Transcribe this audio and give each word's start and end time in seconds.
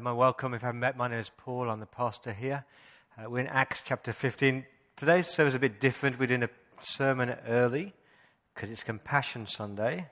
My 0.00 0.10
welcome. 0.10 0.54
If 0.54 0.64
I 0.64 0.68
haven't 0.68 0.80
met, 0.80 0.96
my 0.96 1.06
name 1.06 1.18
is 1.18 1.30
Paul. 1.36 1.68
I'm 1.68 1.78
the 1.78 1.84
pastor 1.84 2.32
here. 2.32 2.64
Uh, 3.18 3.28
we're 3.28 3.40
in 3.40 3.46
Acts 3.46 3.82
chapter 3.84 4.10
15. 4.14 4.64
Today's 4.96 5.26
service 5.26 5.52
is 5.52 5.56
a 5.56 5.58
bit 5.58 5.80
different. 5.80 6.18
We're 6.18 6.28
doing 6.28 6.44
a 6.44 6.48
sermon 6.80 7.36
early 7.46 7.92
because 8.54 8.70
it's 8.70 8.82
Compassion 8.82 9.46
Sunday. 9.46 10.06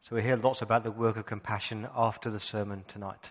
So 0.00 0.16
we 0.16 0.22
hear 0.22 0.36
lots 0.36 0.62
about 0.62 0.84
the 0.84 0.90
work 0.90 1.18
of 1.18 1.26
compassion 1.26 1.86
after 1.94 2.30
the 2.30 2.40
sermon 2.40 2.82
tonight. 2.88 3.28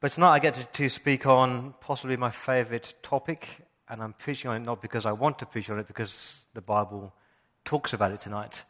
But 0.00 0.12
tonight 0.12 0.32
I 0.32 0.38
get 0.38 0.54
to, 0.54 0.64
to 0.64 0.88
speak 0.88 1.26
on 1.26 1.74
possibly 1.82 2.16
my 2.16 2.30
favorite 2.30 2.94
topic, 3.02 3.58
and 3.90 4.02
I'm 4.02 4.14
preaching 4.14 4.50
on 4.50 4.56
it 4.56 4.64
not 4.64 4.80
because 4.80 5.04
I 5.04 5.12
want 5.12 5.38
to 5.40 5.46
preach 5.46 5.68
on 5.68 5.78
it, 5.78 5.86
because 5.86 6.46
the 6.54 6.62
Bible 6.62 7.12
talks 7.66 7.92
about 7.92 8.10
it 8.10 8.20
tonight. 8.20 8.64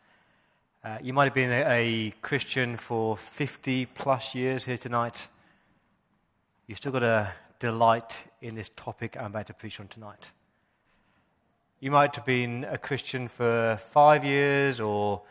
Uh, 0.85 0.99
you 1.01 1.13
might 1.13 1.27
have 1.27 1.35
been 1.35 1.53
a, 1.53 1.65
a, 1.69 2.11
Christian 2.23 2.77
for 2.77 3.17
50 3.17 3.87
plus 3.87 4.35
years 4.35 4.65
here 4.65 4.77
tonight. 4.77 5.29
You've 6.67 6.79
still 6.79 6.91
got 6.91 7.05
a 7.05 7.33
delight 7.61 8.25
in 8.43 8.57
this 8.57 8.71
topic 8.75 9.17
I'm 9.17 9.27
about 9.27 9.47
to 9.47 9.55
preach 9.55 9.79
on 9.79 9.87
tonight. 9.87 10.31
You 11.79 11.93
might 11.93 12.17
have 12.17 12.25
been 12.25 12.65
a 12.65 12.77
Christian 12.77 13.29
for 13.29 13.79
five 13.93 14.25
years 14.25 14.81
or 14.81 15.23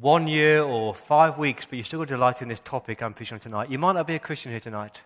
one 0.00 0.26
year 0.28 0.62
or 0.62 0.94
five 0.94 1.36
weeks, 1.36 1.66
but 1.66 1.76
you've 1.76 1.86
still 1.86 1.98
got 1.98 2.08
to 2.08 2.14
delight 2.14 2.40
in 2.40 2.48
this 2.48 2.60
topic 2.60 3.02
I'm 3.02 3.12
preaching 3.12 3.36
on 3.36 3.40
tonight. 3.40 3.68
You 3.68 3.78
might 3.78 3.92
not 3.92 4.06
be 4.06 4.14
a 4.14 4.18
Christian 4.18 4.50
here 4.50 4.60
tonight, 4.60 5.02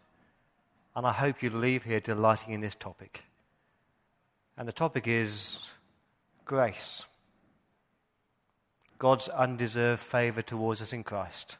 and 0.94 1.04
I 1.04 1.12
hope 1.12 1.42
you 1.42 1.50
leave 1.50 1.82
here 1.82 1.98
delighting 1.98 2.54
in 2.54 2.60
this 2.60 2.76
topic. 2.76 3.24
And 4.56 4.68
the 4.68 4.72
topic 4.72 5.08
is 5.08 5.72
grace. 6.44 7.04
God's 8.98 9.28
undeserved 9.28 10.00
favor 10.00 10.42
towards 10.42 10.80
us 10.80 10.92
in 10.92 11.02
Christ. 11.02 11.56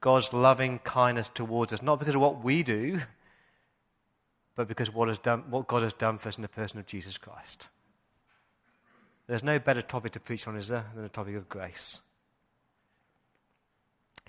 God's 0.00 0.32
loving 0.32 0.78
kindness 0.78 1.28
towards 1.28 1.72
us, 1.72 1.82
not 1.82 1.98
because 1.98 2.14
of 2.14 2.20
what 2.20 2.42
we 2.42 2.62
do, 2.62 3.00
but 4.56 4.66
because 4.66 4.92
what, 4.92 5.08
has 5.08 5.18
done, 5.18 5.44
what 5.50 5.66
God 5.66 5.82
has 5.82 5.92
done 5.92 6.18
for 6.18 6.28
us 6.28 6.36
in 6.36 6.42
the 6.42 6.48
person 6.48 6.78
of 6.78 6.86
Jesus 6.86 7.18
Christ. 7.18 7.68
There's 9.26 9.44
no 9.44 9.58
better 9.58 9.82
topic 9.82 10.12
to 10.12 10.20
preach 10.20 10.48
on, 10.48 10.56
is 10.56 10.68
there, 10.68 10.86
than 10.94 11.02
the 11.02 11.08
topic 11.08 11.36
of 11.36 11.48
grace. 11.48 12.00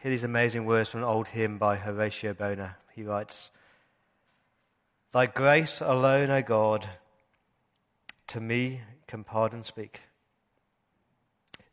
Hear 0.01 0.11
these 0.11 0.23
amazing 0.23 0.65
words 0.65 0.89
from 0.89 1.01
an 1.01 1.07
old 1.07 1.29
hymn 1.29 1.57
by 1.57 1.75
Horatio 1.77 2.33
Bonar. 2.33 2.77
He 2.93 3.03
writes, 3.03 3.51
Thy 5.11 5.25
grace 5.25 5.81
alone, 5.81 6.29
O 6.31 6.41
God, 6.41 6.87
to 8.27 8.39
me 8.39 8.81
can 9.07 9.23
pardon 9.23 9.63
speak. 9.63 10.01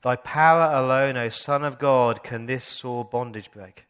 Thy 0.03 0.17
power 0.17 0.73
alone, 0.73 1.17
O 1.17 1.29
Son 1.29 1.65
of 1.65 1.79
God, 1.79 2.23
can 2.23 2.47
this 2.47 2.65
sore 2.65 3.05
bondage 3.05 3.51
break. 3.51 3.88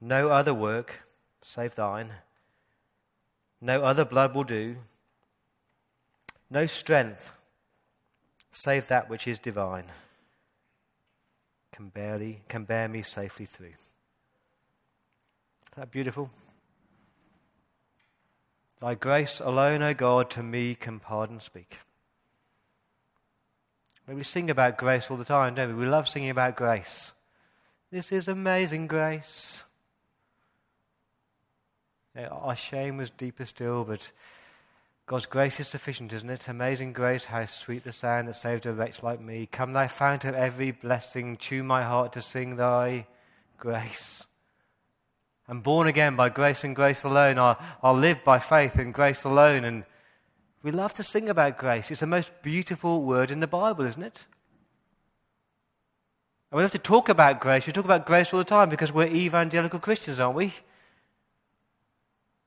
No 0.00 0.30
other 0.30 0.54
work 0.54 1.00
save 1.42 1.74
thine, 1.74 2.12
no 3.60 3.82
other 3.82 4.04
blood 4.04 4.34
will 4.34 4.44
do, 4.44 4.76
no 6.50 6.66
strength 6.66 7.32
save 8.52 8.88
that 8.88 9.08
which 9.08 9.28
is 9.28 9.38
divine 9.38 9.84
can 11.80 11.88
barely 11.88 12.42
can 12.46 12.64
bear 12.64 12.88
me 12.88 13.00
safely 13.00 13.46
through. 13.46 13.68
Is 13.68 13.74
that 15.76 15.90
beautiful? 15.90 16.30
Thy 18.80 18.94
grace 18.94 19.40
alone, 19.40 19.82
O 19.82 19.94
God, 19.94 20.28
to 20.30 20.42
me 20.42 20.74
can 20.74 21.00
pardon 21.00 21.40
speak. 21.40 21.78
We 24.06 24.22
sing 24.24 24.50
about 24.50 24.76
grace 24.76 25.10
all 25.10 25.16
the 25.16 25.24
time, 25.24 25.54
don't 25.54 25.68
we? 25.68 25.84
We 25.84 25.86
love 25.86 26.06
singing 26.06 26.28
about 26.28 26.56
grace. 26.56 27.12
This 27.90 28.12
is 28.12 28.28
amazing 28.28 28.86
grace. 28.86 29.62
Eh, 32.16 32.26
our 32.26 32.56
shame 32.56 32.96
was 32.96 33.10
deeper 33.10 33.44
still, 33.44 33.84
but 33.84 34.10
God's 35.06 35.26
grace 35.26 35.60
is 35.60 35.68
sufficient, 35.68 36.12
isn't 36.12 36.30
it? 36.30 36.48
Amazing 36.48 36.92
grace, 36.92 37.24
how 37.24 37.44
sweet 37.44 37.84
the 37.84 37.92
sound 37.92 38.28
that 38.28 38.36
saved 38.36 38.66
a 38.66 38.72
wretch 38.72 39.02
like 39.02 39.20
me. 39.20 39.46
Come, 39.46 39.72
thy 39.72 39.86
fount 39.86 40.24
of 40.24 40.34
every 40.34 40.72
blessing, 40.72 41.36
tune 41.36 41.66
my 41.66 41.82
heart 41.82 42.12
to 42.14 42.22
sing 42.22 42.56
thy 42.56 43.06
grace. 43.58 44.26
I'm 45.48 45.60
born 45.62 45.88
again 45.88 46.14
by 46.14 46.28
grace 46.28 46.62
and 46.62 46.76
grace 46.76 47.02
alone. 47.02 47.38
I'll, 47.38 47.58
I'll 47.82 47.96
live 47.96 48.22
by 48.22 48.38
faith 48.38 48.76
and 48.76 48.94
grace 48.94 49.24
alone. 49.24 49.64
And 49.64 49.84
we 50.62 50.70
love 50.70 50.94
to 50.94 51.02
sing 51.02 51.28
about 51.28 51.58
grace. 51.58 51.90
It's 51.90 52.00
the 52.00 52.06
most 52.06 52.30
beautiful 52.42 53.02
word 53.02 53.32
in 53.32 53.40
the 53.40 53.48
Bible, 53.48 53.84
isn't 53.84 54.02
it? 54.02 54.24
And 56.50 56.56
we 56.56 56.62
love 56.62 56.70
to 56.72 56.78
talk 56.78 57.08
about 57.08 57.40
grace. 57.40 57.66
We 57.66 57.72
talk 57.72 57.84
about 57.84 58.06
grace 58.06 58.32
all 58.32 58.38
the 58.38 58.44
time 58.44 58.68
because 58.68 58.92
we're 58.92 59.08
evangelical 59.08 59.80
Christians, 59.80 60.20
aren't 60.20 60.36
we? 60.36 60.54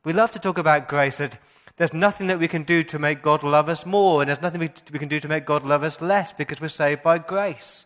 We 0.04 0.14
love 0.14 0.32
to 0.32 0.40
talk 0.40 0.58
about 0.58 0.90
grace 0.90 1.18
that 1.18 1.38
there's 1.78 1.94
nothing 1.94 2.28
that 2.28 2.40
we 2.40 2.48
can 2.48 2.64
do 2.64 2.84
to 2.84 3.00
make 3.00 3.22
God 3.22 3.42
love 3.42 3.70
us 3.70 3.86
more, 3.86 4.22
and 4.22 4.30
there's 4.30 4.42
nothing 4.42 4.60
we 4.60 5.00
can 5.00 5.08
do 5.08 5.20
to 5.20 5.28
make 5.28 5.46
God 5.46 5.66
love 5.66 5.84
us 5.84 6.02
less 6.02 6.32
because 6.32 6.62
we're 6.62 6.68
saved 6.68 7.02
by 7.02 7.18
grace. 7.18 7.86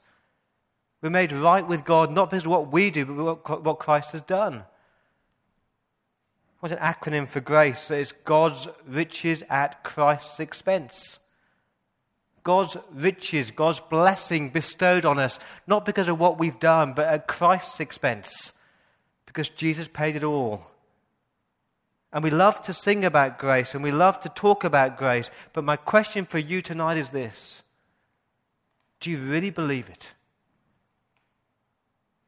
We're 1.02 1.10
made 1.10 1.32
right 1.32 1.66
with 1.66 1.86
God 1.86 2.12
not 2.12 2.30
because 2.30 2.46
of 2.46 2.52
what 2.52 2.72
we 2.72 2.90
do, 2.90 3.06
but 3.46 3.64
what 3.64 3.80
Christ 3.80 4.12
has 4.12 4.22
done. 4.22 4.64
What's 6.60 6.74
an 6.74 6.80
acronym 6.80 7.30
for 7.30 7.40
grace? 7.40 7.92
It's 7.92 8.12
God's 8.12 8.68
riches 8.88 9.44
at 9.48 9.84
Christ's 9.84 10.40
expense. 10.40 11.20
God's 12.44 12.78
riches, 12.92 13.52
God's 13.52 13.80
blessing 13.80 14.50
bestowed 14.50 15.06
on 15.06 15.20
us, 15.20 15.38
not 15.68 15.86
because 15.86 16.08
of 16.08 16.20
what 16.20 16.40
we've 16.40 16.60
done, 16.60 16.94
but 16.94 17.06
at 17.06 17.28
Christ's 17.28 17.80
expense, 17.80 18.54
because 19.28 19.50
Jesus 19.50 19.88
paid 19.88 20.16
it 20.16 20.24
all. 20.24 20.66
And 22.14 22.24
we 22.24 22.30
love 22.30 22.62
to 22.64 22.74
sing 22.74 23.04
about 23.04 23.38
grace 23.38 23.76
and 23.76 23.84
we 23.84 23.92
love 23.92 24.20
to 24.22 24.30
talk 24.30 24.64
about 24.64 24.98
grace, 24.98 25.30
but 25.54 25.64
my 25.64 25.76
question 25.76 26.26
for 26.26 26.40
you 26.40 26.62
tonight 26.62 26.98
is 26.98 27.10
this 27.10 27.64
Do 29.00 29.12
you 29.12 29.18
really 29.18 29.50
believe 29.50 29.90
it? 29.90 30.14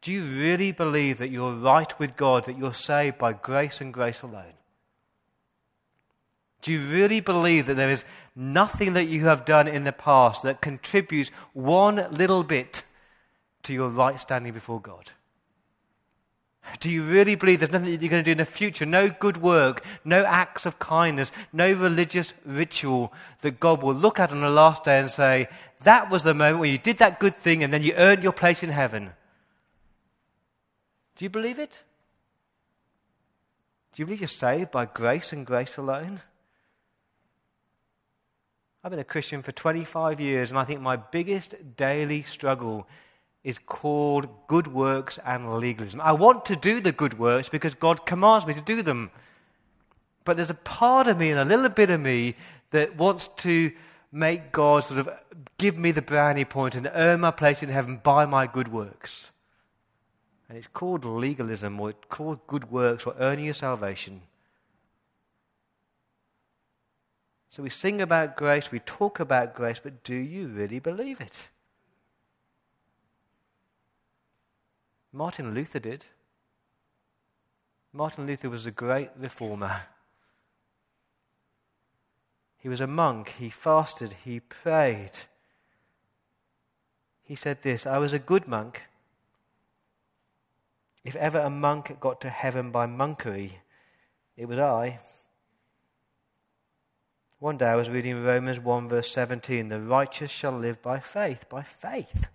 Do 0.01 0.11
you 0.11 0.23
really 0.23 0.71
believe 0.71 1.17
that 1.17 1.29
you're 1.29 1.53
right 1.53 1.97
with 1.99 2.15
God, 2.15 2.45
that 2.45 2.57
you're 2.57 2.73
saved 2.73 3.17
by 3.17 3.33
grace 3.33 3.81
and 3.81 3.93
grace 3.93 4.21
alone? 4.21 4.53
Do 6.61 6.71
you 6.73 6.79
really 6.87 7.21
believe 7.21 7.65
that 7.67 7.75
there 7.75 7.89
is 7.89 8.03
nothing 8.35 8.93
that 8.93 9.05
you 9.05 9.25
have 9.25 9.45
done 9.45 9.67
in 9.67 9.85
the 9.85 9.91
past 9.91 10.43
that 10.43 10.61
contributes 10.61 11.29
one 11.53 12.05
little 12.11 12.43
bit 12.43 12.83
to 13.63 13.73
your 13.73 13.89
right 13.89 14.19
standing 14.19 14.53
before 14.53 14.81
God? 14.81 15.11
Do 16.79 16.89
you 16.89 17.03
really 17.03 17.35
believe 17.35 17.59
there's 17.59 17.71
nothing 17.71 17.91
that 17.91 18.01
you're 18.01 18.09
going 18.09 18.23
to 18.23 18.27
do 18.27 18.31
in 18.31 18.37
the 18.37 18.45
future? 18.45 18.85
No 18.85 19.09
good 19.09 19.37
work, 19.37 19.83
no 20.05 20.23
acts 20.23 20.65
of 20.65 20.79
kindness, 20.79 21.31
no 21.51 21.71
religious 21.71 22.33
ritual 22.45 23.13
that 23.41 23.59
God 23.59 23.81
will 23.81 23.93
look 23.93 24.19
at 24.19 24.31
on 24.31 24.41
the 24.41 24.49
last 24.49 24.83
day 24.83 24.99
and 24.99 25.11
say, 25.11 25.47
that 25.83 26.09
was 26.09 26.23
the 26.23 26.33
moment 26.33 26.59
where 26.59 26.69
you 26.69 26.77
did 26.77 26.97
that 26.97 27.19
good 27.19 27.35
thing 27.35 27.63
and 27.63 27.73
then 27.73 27.83
you 27.83 27.93
earned 27.93 28.23
your 28.23 28.33
place 28.33 28.63
in 28.63 28.69
heaven. 28.69 29.11
Do 31.15 31.25
you 31.25 31.29
believe 31.29 31.59
it? 31.59 31.81
Do 33.93 34.01
you 34.01 34.05
believe 34.05 34.21
you're 34.21 34.27
saved 34.27 34.71
by 34.71 34.85
grace 34.85 35.33
and 35.33 35.45
grace 35.45 35.77
alone? 35.77 36.21
I've 38.83 38.91
been 38.91 38.99
a 38.99 39.03
Christian 39.03 39.41
for 39.41 39.51
25 39.51 40.21
years, 40.21 40.51
and 40.51 40.57
I 40.57 40.63
think 40.63 40.79
my 40.79 40.95
biggest 40.95 41.55
daily 41.75 42.23
struggle 42.23 42.87
is 43.43 43.59
called 43.59 44.27
good 44.47 44.67
works 44.67 45.17
and 45.25 45.59
legalism. 45.59 46.01
I 46.01 46.11
want 46.11 46.45
to 46.45 46.55
do 46.55 46.81
the 46.81 46.91
good 46.91 47.17
works 47.17 47.49
because 47.49 47.73
God 47.73 48.05
commands 48.05 48.45
me 48.45 48.53
to 48.53 48.61
do 48.61 48.81
them. 48.81 49.11
But 50.25 50.35
there's 50.35 50.49
a 50.49 50.55
part 50.55 51.07
of 51.07 51.17
me 51.17 51.31
and 51.31 51.39
a 51.39 51.45
little 51.45 51.69
bit 51.69 51.89
of 51.89 52.01
me 52.01 52.35
that 52.71 52.97
wants 52.97 53.29
to 53.37 53.71
make 54.11 54.51
God 54.51 54.83
sort 54.83 54.99
of 54.99 55.09
give 55.57 55.77
me 55.77 55.91
the 55.91 56.01
brownie 56.01 56.45
point 56.45 56.75
and 56.75 56.91
earn 56.93 57.21
my 57.21 57.31
place 57.31 57.63
in 57.63 57.69
heaven 57.69 57.99
by 58.03 58.25
my 58.25 58.45
good 58.45 58.67
works. 58.67 59.31
And 60.47 60.57
it's 60.57 60.67
called 60.67 61.05
legalism 61.05 61.79
or 61.79 61.91
it's 61.91 62.05
called 62.09 62.45
good 62.47 62.71
works 62.71 63.05
or 63.05 63.15
earning 63.19 63.45
your 63.45 63.53
salvation. 63.53 64.21
So 67.51 67.63
we 67.63 67.69
sing 67.69 68.01
about 68.01 68.35
grace, 68.35 68.71
we 68.71 68.79
talk 68.79 69.19
about 69.19 69.55
grace, 69.55 69.79
but 69.81 70.03
do 70.03 70.15
you 70.15 70.47
really 70.47 70.79
believe 70.79 71.21
it? 71.21 71.47
Martin 75.11 75.53
Luther 75.53 75.79
did. 75.79 76.05
Martin 77.91 78.27
Luther 78.27 78.49
was 78.49 78.65
a 78.65 78.71
great 78.71 79.09
reformer. 79.17 79.81
He 82.57 82.69
was 82.69 82.81
a 82.81 82.87
monk, 82.87 83.33
he 83.39 83.49
fasted, 83.49 84.15
he 84.23 84.39
prayed. 84.39 85.11
He 87.23 87.35
said 87.35 87.63
this 87.63 87.85
I 87.85 87.97
was 87.97 88.13
a 88.13 88.19
good 88.19 88.47
monk 88.47 88.83
if 91.03 91.15
ever 91.15 91.39
a 91.39 91.49
monk 91.49 91.99
got 91.99 92.21
to 92.21 92.29
heaven 92.29 92.71
by 92.71 92.85
monkery, 92.85 93.53
it 94.35 94.47
was 94.47 94.59
I. 94.59 94.99
One 97.39 97.57
day 97.57 97.67
I 97.67 97.75
was 97.75 97.89
reading 97.89 98.23
Romans 98.23 98.59
1, 98.59 98.89
verse 98.89 99.09
17 99.11 99.69
the 99.69 99.79
righteous 99.79 100.29
shall 100.29 100.51
live 100.51 100.81
by 100.81 100.99
faith, 100.99 101.47
by 101.49 101.63
faith. 101.63 102.27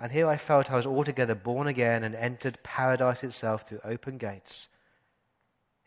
And 0.00 0.10
here 0.10 0.26
I 0.26 0.38
felt 0.38 0.70
I 0.70 0.76
was 0.76 0.86
altogether 0.86 1.34
born 1.34 1.66
again 1.66 2.04
and 2.04 2.14
entered 2.14 2.62
paradise 2.62 3.22
itself 3.22 3.68
through 3.68 3.80
open 3.84 4.16
gates. 4.16 4.68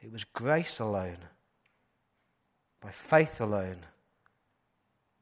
It 0.01 0.11
was 0.11 0.23
grace 0.23 0.79
alone, 0.79 1.17
by 2.79 2.91
faith 2.91 3.41
alone, 3.41 3.77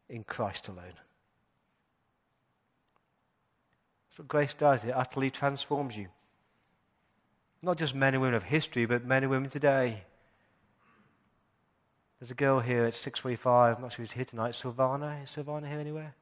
in 0.09 0.25
Christ 0.25 0.67
alone. 0.67 0.97
That's 4.09 4.19
what 4.19 4.27
grace 4.27 4.53
does. 4.53 4.83
It 4.83 4.91
utterly 4.91 5.29
transforms 5.29 5.95
you. 5.95 6.07
Not 7.63 7.77
just 7.77 7.95
men 7.95 8.13
and 8.13 8.21
women 8.21 8.35
of 8.35 8.43
history, 8.43 8.85
but 8.85 9.05
men 9.05 9.23
and 9.23 9.31
women 9.31 9.49
today. 9.49 10.03
There's 12.19 12.31
a 12.31 12.35
girl 12.35 12.59
here 12.59 12.85
at 12.85 12.93
6.45, 12.93 13.75
I'm 13.77 13.81
not 13.81 13.93
sure 13.93 14.03
who's 14.03 14.11
here 14.11 14.25
tonight, 14.25 14.51
Silvana. 14.51 15.23
Is 15.23 15.29
Silvana 15.29 15.69
here 15.69 15.79
anywhere? 15.79 16.13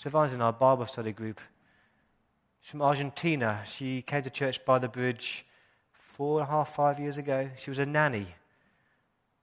Silvana's 0.00 0.32
in 0.32 0.40
our 0.40 0.52
Bible 0.52 0.86
study 0.86 1.12
group. 1.12 1.42
She's 2.62 2.70
from 2.70 2.80
Argentina. 2.80 3.60
She 3.66 4.00
came 4.00 4.22
to 4.22 4.30
church 4.30 4.64
by 4.64 4.78
the 4.78 4.88
bridge 4.88 5.44
four 5.92 6.40
and 6.40 6.48
a 6.48 6.50
half, 6.50 6.74
five 6.74 6.98
years 6.98 7.18
ago. 7.18 7.50
She 7.58 7.70
was 7.70 7.78
a 7.78 7.84
nanny. 7.84 8.26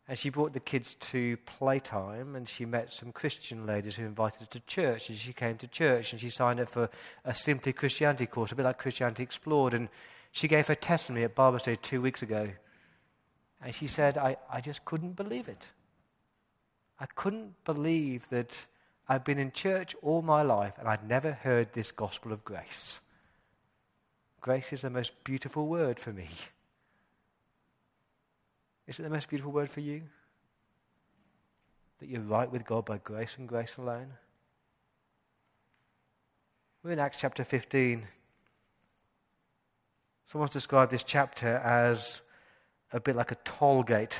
And 0.07 0.17
she 0.17 0.31
brought 0.31 0.53
the 0.53 0.59
kids 0.59 0.95
to 0.95 1.37
playtime 1.45 2.35
and 2.35 2.49
she 2.49 2.65
met 2.65 2.91
some 2.91 3.11
Christian 3.11 3.67
ladies 3.67 3.97
who 3.97 4.05
invited 4.05 4.39
her 4.39 4.45
to 4.47 4.59
church. 4.61 5.09
And 5.09 5.17
she 5.17 5.31
came 5.31 5.57
to 5.57 5.67
church 5.67 6.11
and 6.11 6.19
she 6.19 6.31
signed 6.31 6.59
up 6.59 6.69
for 6.69 6.89
a 7.23 7.35
Simply 7.35 7.71
Christianity 7.71 8.25
course, 8.25 8.51
a 8.51 8.55
bit 8.55 8.63
like 8.63 8.79
Christianity 8.79 9.21
Explored. 9.21 9.75
And 9.75 9.89
she 10.31 10.47
gave 10.47 10.65
her 10.65 10.75
testimony 10.75 11.23
at 11.23 11.35
Bible 11.35 11.59
study 11.59 11.77
two 11.77 12.01
weeks 12.01 12.23
ago. 12.23 12.49
And 13.61 13.75
she 13.75 13.85
said, 13.85 14.17
I, 14.17 14.37
I 14.51 14.61
just 14.61 14.85
couldn't 14.85 15.17
believe 15.17 15.49
it. 15.49 15.67
I 16.99 17.05
couldn't 17.05 17.63
believe 17.63 18.27
that 18.29 18.65
I'd 19.09 19.23
been 19.23 19.39
in 19.39 19.51
church 19.51 19.95
all 20.01 20.21
my 20.21 20.41
life 20.41 20.73
and 20.77 20.87
I'd 20.87 21.07
never 21.07 21.31
heard 21.31 21.73
this 21.73 21.91
gospel 21.91 22.33
of 22.33 22.43
grace. 22.43 22.99
Grace 24.41 24.73
is 24.73 24.81
the 24.81 24.89
most 24.89 25.23
beautiful 25.23 25.67
word 25.67 25.99
for 25.99 26.11
me. 26.11 26.29
Is 28.87 28.99
it 28.99 29.03
the 29.03 29.09
most 29.09 29.29
beautiful 29.29 29.51
word 29.51 29.69
for 29.69 29.81
you? 29.81 30.03
That 31.99 32.09
you're 32.09 32.21
right 32.21 32.51
with 32.51 32.65
God 32.65 32.85
by 32.85 32.99
grace 32.99 33.35
and 33.37 33.47
grace 33.47 33.77
alone? 33.77 34.13
We're 36.83 36.91
in 36.91 36.99
Acts 36.99 37.19
chapter 37.19 37.43
15. 37.43 38.07
Someone's 40.25 40.51
described 40.51 40.91
this 40.91 41.03
chapter 41.03 41.55
as 41.57 42.21
a 42.93 42.99
bit 42.99 43.15
like 43.15 43.31
a 43.31 43.37
toll 43.43 43.83
gate. 43.83 44.19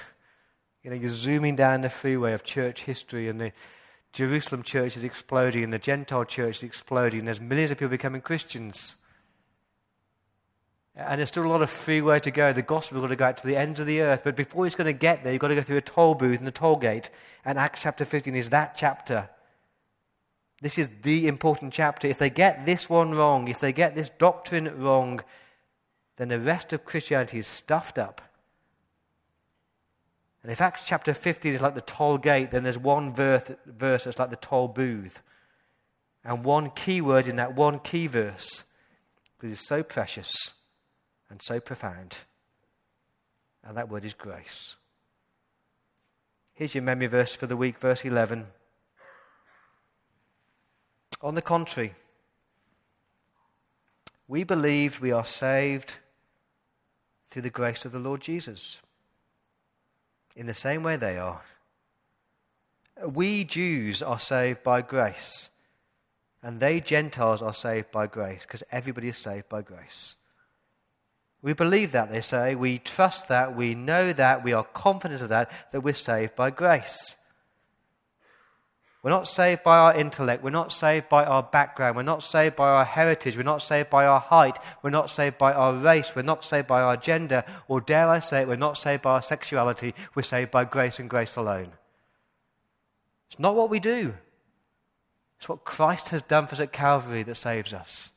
You 0.83 0.89
know, 0.89 0.95
you're 0.95 1.09
zooming 1.09 1.55
down 1.55 1.81
the 1.81 1.89
freeway 1.89 2.33
of 2.33 2.43
church 2.43 2.83
history, 2.83 3.29
and 3.29 3.39
the 3.39 3.51
Jerusalem 4.13 4.63
church 4.63 4.97
is 4.97 5.03
exploding, 5.03 5.63
and 5.63 5.73
the 5.73 5.79
Gentile 5.79 6.25
church 6.25 6.57
is 6.57 6.63
exploding. 6.63 7.25
There's 7.25 7.41
millions 7.41 7.71
of 7.71 7.77
people 7.77 7.89
becoming 7.89 8.21
Christians. 8.21 8.95
And 10.95 11.19
there's 11.19 11.29
still 11.29 11.45
a 11.45 11.47
lot 11.47 11.61
of 11.61 11.69
free 11.69 12.01
way 12.01 12.19
to 12.19 12.31
go. 12.31 12.51
The 12.51 12.63
gospel's 12.63 13.01
got 13.01 13.09
to 13.09 13.15
go 13.15 13.25
out 13.25 13.37
to 13.37 13.47
the 13.47 13.55
ends 13.55 13.79
of 13.79 13.85
the 13.85 14.01
earth. 14.01 14.21
But 14.23 14.35
before 14.35 14.65
it's 14.65 14.75
going 14.75 14.87
to 14.87 14.93
get 14.93 15.23
there, 15.23 15.31
you've 15.31 15.41
got 15.41 15.49
to 15.49 15.55
go 15.55 15.61
through 15.61 15.77
a 15.77 15.81
toll 15.81 16.15
booth 16.15 16.39
and 16.39 16.47
a 16.47 16.51
toll 16.51 16.75
gate. 16.75 17.11
And 17.45 17.59
Acts 17.59 17.83
chapter 17.83 18.03
15 18.03 18.35
is 18.35 18.49
that 18.49 18.75
chapter. 18.75 19.29
This 20.59 20.79
is 20.79 20.89
the 21.03 21.27
important 21.27 21.71
chapter. 21.71 22.07
If 22.07 22.17
they 22.17 22.31
get 22.31 22.65
this 22.65 22.89
one 22.89 23.13
wrong, 23.13 23.47
if 23.47 23.59
they 23.59 23.71
get 23.71 23.93
this 23.93 24.09
doctrine 24.09 24.81
wrong, 24.81 25.21
then 26.15 26.29
the 26.29 26.39
rest 26.39 26.73
of 26.73 26.83
Christianity 26.83 27.37
is 27.37 27.45
stuffed 27.45 27.99
up. 27.99 28.21
And 30.47 30.53
if 30.53 30.61
Acts 30.61 30.83
chapter 30.85 31.13
15 31.13 31.55
is 31.55 31.61
like 31.61 31.75
the 31.75 31.81
toll 31.81 32.17
gate, 32.17 32.51
then 32.51 32.63
there's 32.63 32.77
one 32.77 33.13
verse, 33.13 33.51
verse 33.65 34.05
that's 34.05 34.17
like 34.17 34.29
the 34.29 34.37
toll 34.37 34.69
booth. 34.69 35.21
And 36.23 36.45
one 36.45 36.69
key 36.69 37.01
word 37.01 37.27
in 37.27 37.35
that 37.35 37.53
one 37.53 37.79
key 37.79 38.07
verse 38.07 38.63
that 39.39 39.47
is 39.49 39.67
so 39.67 39.83
precious 39.83 40.53
and 41.29 41.41
so 41.41 41.59
profound. 41.59 42.15
And 43.61 43.75
that 43.75 43.89
word 43.89 44.05
is 44.05 44.13
grace. 44.13 44.77
Here's 46.53 46.73
your 46.73 46.81
memory 46.81 47.07
verse 47.07 47.35
for 47.35 47.47
the 47.47 47.57
week, 47.57 47.77
verse 47.79 48.05
11. 48.05 48.47
On 51.21 51.35
the 51.35 51.41
contrary, 51.41 51.93
we 54.29 54.45
believed 54.45 55.01
we 55.01 55.11
are 55.11 55.25
saved 55.25 55.91
through 57.27 57.41
the 57.41 57.49
grace 57.49 57.83
of 57.83 57.91
the 57.91 57.99
Lord 57.99 58.21
Jesus. 58.21 58.77
In 60.37 60.45
the 60.45 60.53
same 60.53 60.83
way 60.83 60.97
they 60.97 61.17
are. 61.17 61.41
We 63.03 63.43
Jews 63.43 64.03
are 64.03 64.19
saved 64.19 64.61
by 64.61 64.83
grace, 64.83 65.49
and 66.43 66.59
they 66.59 66.79
Gentiles 66.79 67.41
are 67.41 67.55
saved 67.55 67.91
by 67.91 68.05
grace, 68.05 68.43
because 68.43 68.61
everybody 68.71 69.07
is 69.07 69.17
saved 69.17 69.49
by 69.49 69.63
grace. 69.63 70.13
We 71.41 71.53
believe 71.53 71.91
that, 71.93 72.11
they 72.11 72.21
say. 72.21 72.53
We 72.53 72.77
trust 72.77 73.29
that. 73.29 73.55
We 73.55 73.73
know 73.73 74.13
that. 74.13 74.43
We 74.43 74.53
are 74.53 74.63
confident 74.63 75.23
of 75.23 75.29
that, 75.29 75.49
that 75.71 75.81
we're 75.81 75.95
saved 75.95 76.35
by 76.35 76.51
grace. 76.51 77.15
We're 79.07 79.13
not 79.13 79.29
saved 79.29 79.63
by 79.63 79.77
our 79.77 79.95
intellect. 79.95 80.43
We're 80.43 80.49
not 80.49 80.73
saved 80.73 81.07
by 81.07 81.23
our 81.23 81.41
background. 81.41 81.95
We're 81.95 82.03
not 82.03 82.23
saved 82.23 82.57
by 82.57 82.67
our 82.67 82.83
heritage. 82.83 83.37
We're 83.37 83.43
not 83.43 83.61
saved 83.61 83.89
by 83.89 84.05
our 84.05 84.19
height. 84.19 84.59
We're 84.81 84.89
not 84.89 85.09
saved 85.09 85.37
by 85.37 85.53
our 85.53 85.73
race. 85.73 86.13
We're 86.13 86.23
not 86.23 86.43
saved 86.43 86.67
by 86.67 86.81
our 86.81 86.97
gender. 86.97 87.45
Or 87.69 87.79
dare 87.79 88.09
I 88.09 88.19
say 88.19 88.41
it, 88.41 88.49
we're 88.49 88.57
not 88.57 88.77
saved 88.77 89.03
by 89.03 89.11
our 89.11 89.21
sexuality. 89.21 89.95
We're 90.13 90.23
saved 90.23 90.51
by 90.51 90.65
grace 90.65 90.99
and 90.99 91.09
grace 91.09 91.37
alone. 91.37 91.71
It's 93.29 93.39
not 93.39 93.55
what 93.55 93.69
we 93.69 93.79
do, 93.79 94.13
it's 95.37 95.47
what 95.47 95.63
Christ 95.63 96.09
has 96.09 96.21
done 96.21 96.45
for 96.45 96.55
us 96.55 96.59
at 96.59 96.73
Calvary 96.73 97.23
that 97.23 97.35
saves 97.35 97.73
us. 97.73 98.11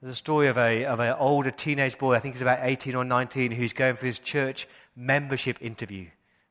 There's 0.00 0.12
a 0.12 0.14
story 0.14 0.46
of 0.46 0.56
a 0.56 0.84
of 0.84 1.00
an 1.00 1.16
older 1.18 1.50
teenage 1.50 1.98
boy, 1.98 2.14
I 2.14 2.20
think 2.20 2.36
he's 2.36 2.42
about 2.42 2.60
18 2.62 2.94
or 2.94 3.04
19, 3.04 3.50
who's 3.50 3.72
going 3.72 3.96
for 3.96 4.06
his 4.06 4.20
church 4.20 4.68
membership 4.94 5.60
interview. 5.60 6.06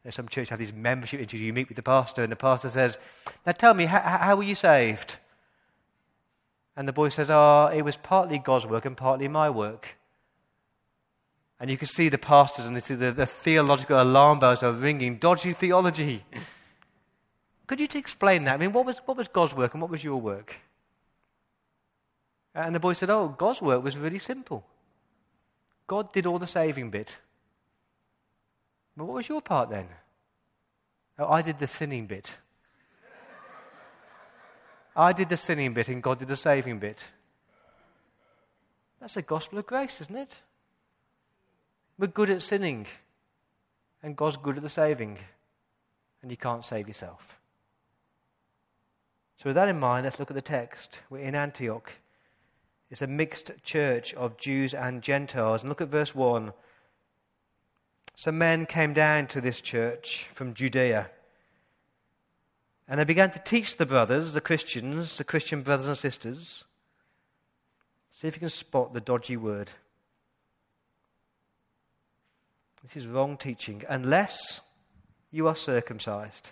Some 0.10 0.28
churches 0.28 0.50
have 0.50 0.60
these 0.60 0.74
membership 0.74 1.22
interviews. 1.22 1.48
You 1.48 1.54
meet 1.54 1.70
with 1.70 1.78
the 1.78 1.84
pastor, 1.84 2.24
and 2.24 2.32
the 2.32 2.36
pastor 2.36 2.70
says, 2.70 2.98
"Now 3.46 3.54
tell 3.54 3.74
me, 3.74 3.86
how, 3.86 4.00
how 4.00 4.36
were 4.36 4.44
you 4.44 4.56
saved?" 4.56 5.18
And 6.76 6.88
the 6.88 6.94
boy 6.94 7.10
says, 7.10 7.30
"Oh, 7.30 7.72
it 7.74 7.84
was 7.84 7.96
partly 7.96 8.38
God's 8.38 8.66
work 8.66 8.86
and 8.86 8.98
partly 8.98 9.28
my 9.28 9.50
work." 9.50 9.96
And 11.60 11.72
you 11.72 11.78
can 11.78 11.88
see 11.88 12.10
the 12.10 12.18
pastors 12.18 12.66
and 12.66 12.84
see 12.84 12.96
the, 12.96 13.12
the 13.12 13.26
theological 13.26 14.02
alarm 14.02 14.40
bells 14.40 14.64
are 14.64 14.74
ringing. 14.74 15.18
Dodgy 15.18 15.54
theology. 15.54 16.26
Could 17.68 17.80
you 17.80 17.88
explain 17.94 18.44
that? 18.44 18.56
I 18.56 18.58
mean, 18.58 18.74
what 18.74 18.86
was, 18.86 19.00
what 19.06 19.16
was 19.16 19.30
God's 19.30 19.56
work 19.56 19.74
and 19.74 19.82
what 19.82 19.90
was 19.90 20.04
your 20.04 20.20
work? 20.20 20.58
And 22.54 22.76
the 22.76 22.80
boy 22.80 22.94
said, 22.94 23.10
Oh, 23.10 23.30
God's 23.30 23.62
work 23.62 23.84
was 23.84 23.98
really 23.98 24.20
simple. 24.20 24.66
God 25.88 26.12
did 26.12 26.26
all 26.26 26.40
the 26.40 26.48
saving 26.48 26.90
bit. 26.90 27.18
But 28.96 29.06
what 29.06 29.16
was 29.16 29.30
your 29.30 29.42
part 29.42 29.70
then? 29.70 29.88
Oh, 31.20 31.32
I 31.32 31.42
did 31.42 31.60
the 31.60 31.68
sinning 31.68 32.08
bit. 32.08 32.36
I 34.96 35.14
did 35.14 35.30
the 35.30 35.38
sinning 35.38 35.74
bit 35.74 35.88
and 35.90 36.02
God 36.04 36.20
did 36.20 36.28
the 36.28 36.36
saving 36.36 36.80
bit. 36.80 37.04
That's 39.00 39.16
the 39.16 39.22
gospel 39.22 39.60
of 39.60 39.66
grace, 39.66 40.00
isn't 40.02 40.16
it? 40.16 40.40
We're 41.98 42.08
good 42.08 42.30
at 42.30 42.42
sinning, 42.42 42.88
and 44.02 44.16
God's 44.16 44.38
good 44.38 44.58
at 44.58 44.64
the 44.64 44.70
saving, 44.70 45.20
and 46.22 46.32
you 46.32 46.38
can't 46.38 46.66
save 46.66 46.88
yourself. 46.88 47.38
So, 49.38 49.50
with 49.50 49.56
that 49.56 49.68
in 49.68 49.80
mind, 49.80 50.06
let's 50.06 50.20
look 50.20 50.32
at 50.32 50.36
the 50.36 50.42
text. 50.42 51.02
We're 51.10 51.20
in 51.20 51.36
Antioch. 51.36 51.92
It's 52.90 53.02
a 53.02 53.08
mixed 53.08 53.52
church 53.64 54.14
of 54.14 54.38
Jews 54.38 54.74
and 54.74 55.02
Gentiles. 55.02 55.64
And 55.64 55.70
look 55.70 55.82
at 55.82 55.90
verse 55.90 56.16
1. 56.16 56.54
Some 58.16 58.38
men 58.38 58.66
came 58.66 58.94
down 58.94 59.28
to 59.28 59.42
this 59.42 59.62
church 59.62 60.28
from 60.34 60.54
Judea. 60.54 61.10
And 62.88 63.00
they 63.00 63.06
began 63.06 63.32
to 63.32 63.40
teach 63.40 63.78
the 63.78 63.86
brothers, 63.86 64.34
the 64.34 64.42
Christians, 64.42 65.18
the 65.18 65.24
Christian 65.24 65.62
brothers 65.62 65.88
and 65.88 65.98
sisters. 65.98 66.66
See 68.12 68.28
if 68.28 68.36
you 68.36 68.42
can 68.42 68.50
spot 68.50 68.94
the 68.94 69.02
dodgy 69.02 69.38
word. 69.38 69.72
This 72.84 72.98
is 72.98 73.08
wrong 73.08 73.38
teaching. 73.38 73.84
Unless 73.88 74.62
you 75.32 75.48
are 75.48 75.56
circumcised, 75.56 76.52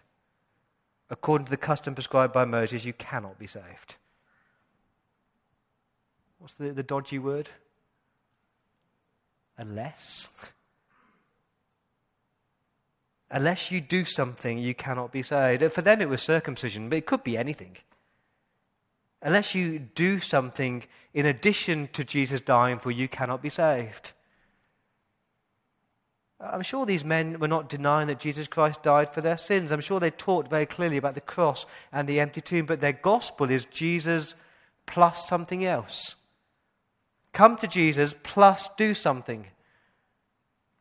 according 1.09 1.45
to 1.45 1.51
the 1.51 1.57
custom 1.57 1.93
prescribed 1.93 2.33
by 2.33 2.45
Moses, 2.45 2.85
you 2.85 2.93
cannot 2.93 3.37
be 3.37 3.47
saved. 3.47 3.95
What's 6.39 6.53
the, 6.55 6.71
the 6.71 6.83
dodgy 6.83 7.19
word? 7.19 7.49
Unless. 9.57 10.29
Unless 13.31 13.71
you 13.71 13.79
do 13.79 14.03
something, 14.03 14.57
you 14.57 14.75
cannot 14.75 15.13
be 15.13 15.23
saved. 15.23 15.71
For 15.71 15.81
them, 15.81 16.01
it 16.01 16.09
was 16.09 16.21
circumcision, 16.21 16.89
but 16.89 16.97
it 16.97 17.05
could 17.05 17.23
be 17.23 17.37
anything. 17.37 17.77
Unless 19.21 19.55
you 19.55 19.79
do 19.79 20.19
something 20.19 20.83
in 21.13 21.25
addition 21.25 21.87
to 21.93 22.03
Jesus 22.03 22.41
dying 22.41 22.77
for 22.77 22.91
you, 22.91 23.07
cannot 23.07 23.41
be 23.41 23.49
saved. 23.49 24.11
I'm 26.41 26.63
sure 26.63 26.85
these 26.85 27.05
men 27.05 27.39
were 27.39 27.47
not 27.47 27.69
denying 27.69 28.07
that 28.07 28.19
Jesus 28.19 28.47
Christ 28.47 28.83
died 28.83 29.13
for 29.13 29.21
their 29.21 29.37
sins. 29.37 29.71
I'm 29.71 29.79
sure 29.79 29.99
they 29.99 30.11
talked 30.11 30.49
very 30.49 30.65
clearly 30.65 30.97
about 30.97 31.13
the 31.13 31.21
cross 31.21 31.65
and 31.93 32.09
the 32.09 32.19
empty 32.19 32.41
tomb, 32.41 32.65
but 32.65 32.81
their 32.81 32.93
gospel 32.93 33.49
is 33.49 33.65
Jesus 33.65 34.33
plus 34.87 35.27
something 35.27 35.63
else. 35.63 36.15
Come 37.31 37.57
to 37.57 37.67
Jesus 37.67 38.15
plus 38.23 38.69
do 38.75 38.93
something. 38.93 39.47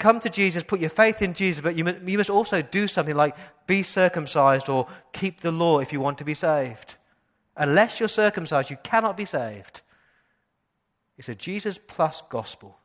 Come 0.01 0.19
to 0.21 0.31
Jesus, 0.31 0.63
put 0.63 0.81
your 0.81 0.89
faith 0.89 1.21
in 1.21 1.35
Jesus, 1.35 1.61
but 1.61 1.77
you 1.77 1.87
you 2.07 2.17
must 2.17 2.31
also 2.31 2.63
do 2.63 2.89
something 2.89 3.15
like 3.15 3.37
be 3.67 3.83
circumcised 3.83 4.71
or 4.71 4.89
keep 5.13 5.41
the 5.41 5.53
law 5.53 5.79
if 5.79 5.93
you 5.93 6.01
want 6.01 6.17
to 6.19 6.25
be 6.25 6.33
saved. 6.33 6.97
Unless 7.55 8.01
you're 8.01 8.09
circumcised, 8.09 8.71
you 8.71 8.79
cannot 8.83 9.15
be 9.15 9.27
saved. 9.27 9.83
It's 11.19 11.29
a 11.29 11.35
Jesus 11.35 11.79
plus 11.87 12.23
gospel. 12.31 12.79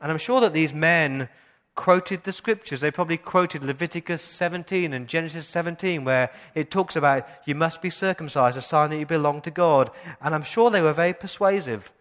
And 0.00 0.10
I'm 0.10 0.16
sure 0.16 0.40
that 0.40 0.54
these 0.54 0.72
men 0.72 1.28
quoted 1.74 2.24
the 2.24 2.32
scriptures. 2.32 2.80
They 2.80 2.90
probably 2.90 3.18
quoted 3.18 3.62
Leviticus 3.62 4.22
17 4.22 4.94
and 4.94 5.06
Genesis 5.06 5.46
17, 5.48 6.02
where 6.02 6.30
it 6.54 6.70
talks 6.70 6.96
about 6.96 7.28
you 7.44 7.54
must 7.54 7.82
be 7.82 7.90
circumcised, 7.90 8.56
a 8.56 8.62
sign 8.62 8.88
that 8.88 8.98
you 8.98 9.04
belong 9.04 9.42
to 9.42 9.50
God. 9.50 9.90
And 10.22 10.34
I'm 10.34 10.44
sure 10.44 10.70
they 10.70 10.80
were 10.80 10.94
very 10.94 11.12
persuasive. 11.12 11.92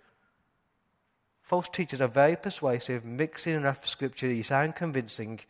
False 1.52 1.68
teachers 1.68 2.00
are 2.00 2.08
very 2.08 2.38
persuasive, 2.38 3.04
mixing 3.04 3.56
enough 3.56 3.86
scripture 3.86 4.32
you 4.32 4.42
sound 4.42 4.74
convincing, 4.74 5.42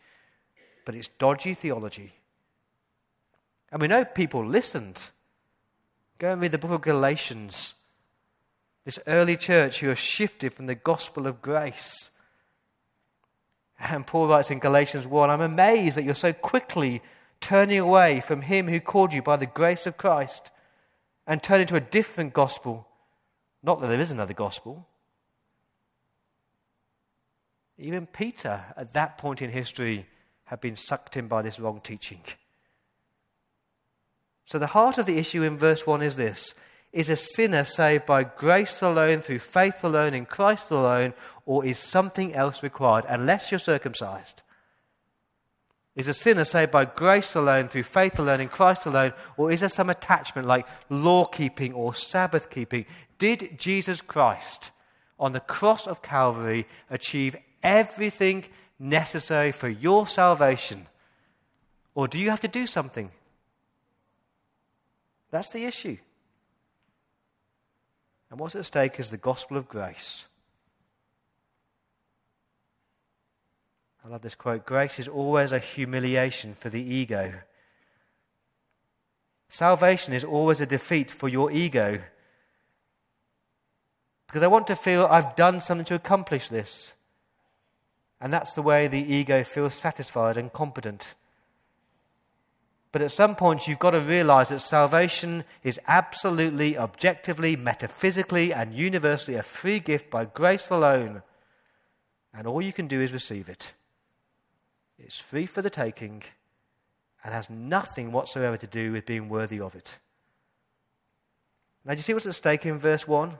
but 0.84 0.96
it's 0.96 1.06
dodgy 1.06 1.54
theology. 1.54 2.12
And 3.70 3.80
we 3.80 3.86
know 3.86 4.04
people 4.04 4.44
listened. 4.44 5.00
Go 6.18 6.32
and 6.32 6.42
read 6.42 6.50
the 6.50 6.58
book 6.58 6.72
of 6.72 6.80
Galatians. 6.80 7.74
This 8.84 8.98
early 9.06 9.36
church 9.36 9.78
who 9.78 9.90
have 9.90 9.98
shifted 10.00 10.52
from 10.52 10.66
the 10.66 10.74
gospel 10.74 11.28
of 11.28 11.40
grace. 11.40 12.10
And 13.78 14.04
Paul 14.04 14.26
writes 14.26 14.50
in 14.50 14.58
Galatians 14.58 15.06
1 15.06 15.30
I'm 15.30 15.40
amazed 15.40 15.94
that 15.94 16.02
you're 16.02 16.16
so 16.16 16.32
quickly 16.32 17.00
turning 17.40 17.78
away 17.78 18.18
from 18.18 18.42
him 18.42 18.66
who 18.66 18.80
called 18.80 19.12
you 19.12 19.22
by 19.22 19.36
the 19.36 19.46
grace 19.46 19.86
of 19.86 19.98
Christ 19.98 20.50
and 21.28 21.40
turning 21.40 21.68
to 21.68 21.76
a 21.76 21.80
different 21.80 22.32
gospel. 22.32 22.88
Not 23.62 23.80
that 23.80 23.86
there 23.86 24.00
is 24.00 24.10
another 24.10 24.34
gospel, 24.34 24.88
even 27.84 28.06
Peter, 28.06 28.64
at 28.76 28.92
that 28.92 29.18
point 29.18 29.42
in 29.42 29.50
history, 29.50 30.06
had 30.44 30.60
been 30.60 30.76
sucked 30.76 31.16
in 31.16 31.28
by 31.28 31.42
this 31.42 31.58
wrong 31.58 31.80
teaching. 31.82 32.20
So, 34.44 34.58
the 34.58 34.66
heart 34.68 34.98
of 34.98 35.06
the 35.06 35.18
issue 35.18 35.42
in 35.42 35.56
verse 35.56 35.86
1 35.86 36.02
is 36.02 36.16
this 36.16 36.54
Is 36.92 37.08
a 37.08 37.16
sinner 37.16 37.64
saved 37.64 38.06
by 38.06 38.24
grace 38.24 38.82
alone, 38.82 39.20
through 39.20 39.38
faith 39.38 39.82
alone, 39.82 40.14
in 40.14 40.26
Christ 40.26 40.70
alone, 40.70 41.14
or 41.46 41.64
is 41.64 41.78
something 41.78 42.34
else 42.34 42.62
required, 42.62 43.06
unless 43.08 43.50
you're 43.50 43.58
circumcised? 43.58 44.42
Is 45.94 46.08
a 46.08 46.14
sinner 46.14 46.44
saved 46.44 46.70
by 46.70 46.86
grace 46.86 47.34
alone, 47.34 47.68
through 47.68 47.82
faith 47.82 48.18
alone, 48.18 48.40
in 48.40 48.48
Christ 48.48 48.86
alone, 48.86 49.12
or 49.36 49.50
is 49.50 49.60
there 49.60 49.68
some 49.68 49.90
attachment 49.90 50.48
like 50.48 50.66
law 50.88 51.26
keeping 51.26 51.74
or 51.74 51.94
Sabbath 51.94 52.48
keeping? 52.48 52.86
Did 53.18 53.58
Jesus 53.58 54.00
Christ 54.00 54.70
on 55.18 55.32
the 55.32 55.40
cross 55.40 55.86
of 55.86 56.02
Calvary 56.02 56.66
achieve 56.90 57.36
everything 57.62 58.44
necessary 58.78 59.52
for 59.52 59.68
your 59.68 60.06
salvation? 60.06 60.86
Or 61.94 62.08
do 62.08 62.18
you 62.18 62.30
have 62.30 62.40
to 62.40 62.48
do 62.48 62.66
something? 62.66 63.10
That's 65.30 65.50
the 65.50 65.64
issue. 65.64 65.96
And 68.30 68.40
what's 68.40 68.54
at 68.54 68.66
stake 68.66 68.98
is 68.98 69.10
the 69.10 69.16
gospel 69.16 69.56
of 69.56 69.68
grace. 69.68 70.26
I 74.04 74.08
love 74.08 74.22
this 74.22 74.34
quote 74.34 74.66
Grace 74.66 74.98
is 74.98 75.08
always 75.08 75.52
a 75.52 75.58
humiliation 75.58 76.54
for 76.54 76.70
the 76.70 76.80
ego. 76.80 77.32
Salvation 79.48 80.14
is 80.14 80.24
always 80.24 80.60
a 80.60 80.66
defeat 80.66 81.10
for 81.10 81.28
your 81.28 81.50
ego. 81.52 82.00
Because 84.26 84.42
I 84.42 84.46
want 84.46 84.66
to 84.68 84.76
feel 84.76 85.04
I've 85.04 85.36
done 85.36 85.60
something 85.60 85.84
to 85.84 85.94
accomplish 85.94 86.48
this. 86.48 86.94
And 88.22 88.32
that's 88.32 88.54
the 88.54 88.62
way 88.62 88.86
the 88.86 89.14
ego 89.14 89.42
feels 89.42 89.74
satisfied 89.74 90.36
and 90.36 90.52
competent. 90.52 91.14
But 92.92 93.02
at 93.02 93.10
some 93.10 93.34
point, 93.34 93.66
you've 93.66 93.80
got 93.80 93.90
to 93.90 94.00
realize 94.00 94.50
that 94.50 94.60
salvation 94.60 95.42
is 95.64 95.80
absolutely, 95.88 96.78
objectively, 96.78 97.56
metaphysically, 97.56 98.52
and 98.52 98.72
universally 98.72 99.36
a 99.36 99.42
free 99.42 99.80
gift 99.80 100.08
by 100.08 100.26
grace 100.26 100.70
alone. 100.70 101.22
And 102.32 102.46
all 102.46 102.62
you 102.62 102.72
can 102.72 102.86
do 102.86 103.00
is 103.00 103.12
receive 103.12 103.48
it. 103.48 103.72
It's 105.00 105.18
free 105.18 105.46
for 105.46 105.60
the 105.60 105.70
taking 105.70 106.22
and 107.24 107.34
has 107.34 107.50
nothing 107.50 108.12
whatsoever 108.12 108.56
to 108.56 108.66
do 108.68 108.92
with 108.92 109.04
being 109.04 109.28
worthy 109.28 109.58
of 109.58 109.74
it. 109.74 109.98
Now, 111.84 111.94
do 111.94 111.96
you 111.96 112.02
see 112.02 112.14
what's 112.14 112.26
at 112.26 112.36
stake 112.36 112.66
in 112.66 112.78
verse 112.78 113.08
1? 113.08 113.36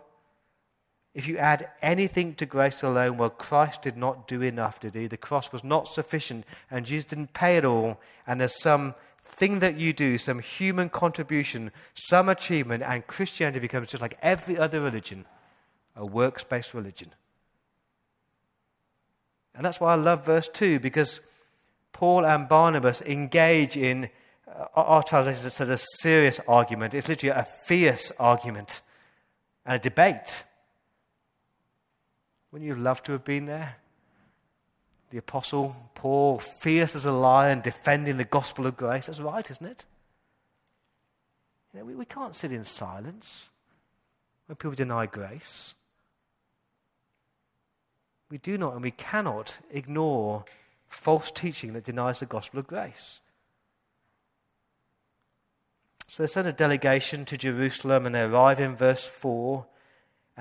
If 1.14 1.28
you 1.28 1.36
add 1.36 1.68
anything 1.82 2.34
to 2.36 2.46
grace 2.46 2.82
alone, 2.82 3.18
well, 3.18 3.28
Christ 3.28 3.82
did 3.82 3.96
not 3.96 4.26
do 4.26 4.40
enough, 4.40 4.80
did 4.80 4.94
he? 4.94 5.06
The 5.06 5.18
cross 5.18 5.52
was 5.52 5.62
not 5.62 5.88
sufficient, 5.88 6.46
and 6.70 6.86
Jesus 6.86 7.04
didn't 7.04 7.34
pay 7.34 7.58
it 7.58 7.64
all, 7.64 8.00
and 8.26 8.40
there's 8.40 8.60
some 8.60 8.94
thing 9.24 9.58
that 9.58 9.76
you 9.76 9.92
do, 9.92 10.16
some 10.16 10.38
human 10.38 10.88
contribution, 10.88 11.70
some 11.94 12.28
achievement, 12.28 12.82
and 12.82 13.06
Christianity 13.06 13.60
becomes 13.60 13.90
just 13.90 14.00
like 14.00 14.18
every 14.22 14.58
other 14.58 14.80
religion, 14.80 15.26
a 15.96 16.04
works 16.04 16.44
based 16.44 16.72
religion. 16.72 17.10
And 19.54 19.64
that's 19.64 19.80
why 19.80 19.92
I 19.92 19.96
love 19.96 20.24
verse 20.24 20.48
2, 20.48 20.80
because 20.80 21.20
Paul 21.92 22.24
and 22.24 22.48
Barnabas 22.48 23.02
engage 23.02 23.76
in, 23.76 24.08
uh, 24.48 24.64
our 24.74 25.02
translation 25.02 25.50
says 25.50 25.68
a 25.68 25.78
serious 26.00 26.40
argument. 26.48 26.94
It's 26.94 27.08
literally 27.08 27.38
a 27.38 27.46
fierce 27.66 28.12
argument 28.18 28.80
and 29.66 29.76
a 29.76 29.78
debate. 29.78 30.44
Wouldn't 32.52 32.68
you 32.68 32.76
love 32.76 33.02
to 33.04 33.12
have 33.12 33.24
been 33.24 33.46
there? 33.46 33.76
The 35.10 35.18
Apostle 35.18 35.74
Paul, 35.94 36.38
fierce 36.38 36.94
as 36.94 37.06
a 37.06 37.12
lion, 37.12 37.60
defending 37.60 38.18
the 38.18 38.24
gospel 38.24 38.66
of 38.66 38.76
grace. 38.76 39.06
That's 39.06 39.20
right, 39.20 39.50
isn't 39.50 39.66
it? 39.66 39.84
You 41.72 41.80
know, 41.80 41.86
we, 41.86 41.94
we 41.94 42.04
can't 42.04 42.36
sit 42.36 42.52
in 42.52 42.64
silence 42.64 43.50
when 44.46 44.56
people 44.56 44.72
deny 44.72 45.06
grace. 45.06 45.74
We 48.30 48.38
do 48.38 48.56
not 48.56 48.74
and 48.74 48.82
we 48.82 48.90
cannot 48.90 49.58
ignore 49.70 50.44
false 50.88 51.30
teaching 51.30 51.72
that 51.72 51.84
denies 51.84 52.20
the 52.20 52.26
gospel 52.26 52.60
of 52.60 52.66
grace. 52.66 53.20
So 56.08 56.22
they 56.22 56.26
send 56.26 56.48
a 56.48 56.52
delegation 56.52 57.24
to 57.26 57.38
Jerusalem 57.38 58.04
and 58.04 58.14
they 58.14 58.22
arrive 58.22 58.60
in 58.60 58.76
verse 58.76 59.06
4 59.06 59.66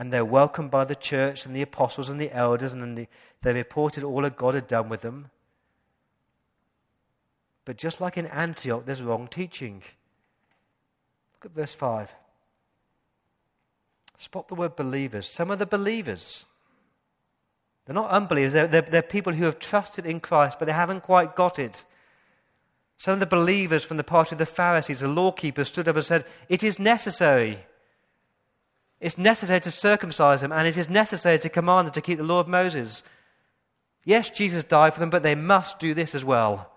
and 0.02 0.12
they're 0.12 0.26
welcomed 0.26 0.72
by 0.72 0.84
the 0.84 0.96
church 0.96 1.46
and 1.46 1.56
the 1.56 1.62
apostles 1.62 2.10
and 2.10 2.20
the 2.20 2.36
elders, 2.36 2.74
and 2.74 2.98
the, 2.98 3.08
they 3.44 3.54
reported 3.54 4.04
all 4.04 4.24
that 4.24 4.36
God 4.36 4.56
had 4.56 4.68
done 4.68 4.90
with 4.90 5.02
them. 5.02 5.30
But 7.66 7.78
just 7.78 8.02
like 8.02 8.18
in 8.18 8.26
Antioch, 8.26 8.84
there's 8.84 9.04
wrong 9.04 9.28
teaching. 9.28 9.84
Look 11.36 11.52
at 11.52 11.56
verse 11.56 11.76
5. 11.76 12.16
Spot 14.18 14.48
the 14.48 14.56
word 14.56 14.76
believers. 14.76 15.28
Some 15.28 15.52
of 15.52 15.60
the 15.60 15.68
believers. 15.68 16.48
They're 17.86 17.94
not 17.94 18.10
unbelievers, 18.10 18.54
they're, 18.54 18.66
they're, 18.66 18.82
they're 18.82 19.02
people 19.04 19.34
who 19.34 19.46
have 19.46 19.60
trusted 19.60 20.08
in 20.08 20.20
Christ, 20.20 20.58
but 20.58 20.66
they 20.66 20.72
haven't 20.72 21.02
quite 21.04 21.36
got 21.36 21.60
it. 21.60 21.86
Some 22.98 23.14
of 23.14 23.20
the 23.20 23.28
believers 23.28 23.84
from 23.84 23.98
the 23.98 24.04
party 24.04 24.34
of 24.34 24.40
the 24.40 24.48
Pharisees, 24.48 25.02
the 25.02 25.08
law 25.08 25.32
keepers, 25.32 25.68
stood 25.68 25.88
up 25.88 25.96
and 25.96 26.04
said, 26.04 26.26
It 26.50 26.64
is 26.64 26.80
necessary. 26.80 27.60
It's 29.02 29.18
necessary 29.18 29.60
to 29.62 29.72
circumcise 29.72 30.42
them, 30.42 30.52
and 30.52 30.68
it 30.68 30.78
is 30.78 30.88
necessary 30.88 31.40
to 31.40 31.50
command 31.50 31.88
them 31.88 31.94
to 31.94 32.02
keep 32.02 32.20
the 32.20 32.24
law 32.24 32.40
of 32.40 32.48
Moses. 32.48 33.02
Yes, 34.06 34.30
Jesus 34.30 34.64
died 34.64 34.94
for 34.94 35.00
them, 35.00 35.10
but 35.10 35.24
they 35.24 35.34
must 35.34 35.80
do 35.80 35.96
this 35.96 36.14
as 36.14 36.24
well. 36.24 36.72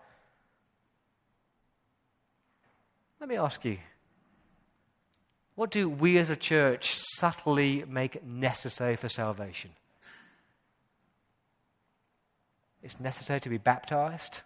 Let 3.20 3.28
me 3.28 3.36
ask 3.36 3.64
you 3.64 3.78
what 5.54 5.70
do 5.70 5.88
we 5.88 6.18
as 6.18 6.30
a 6.30 6.36
church 6.36 6.98
subtly 7.16 7.84
make 7.86 8.24
necessary 8.24 8.96
for 8.96 9.08
salvation? 9.08 9.70
It's 12.82 12.98
necessary 12.98 13.40
to 13.40 13.48
be 13.48 13.58
baptized. 13.58 14.40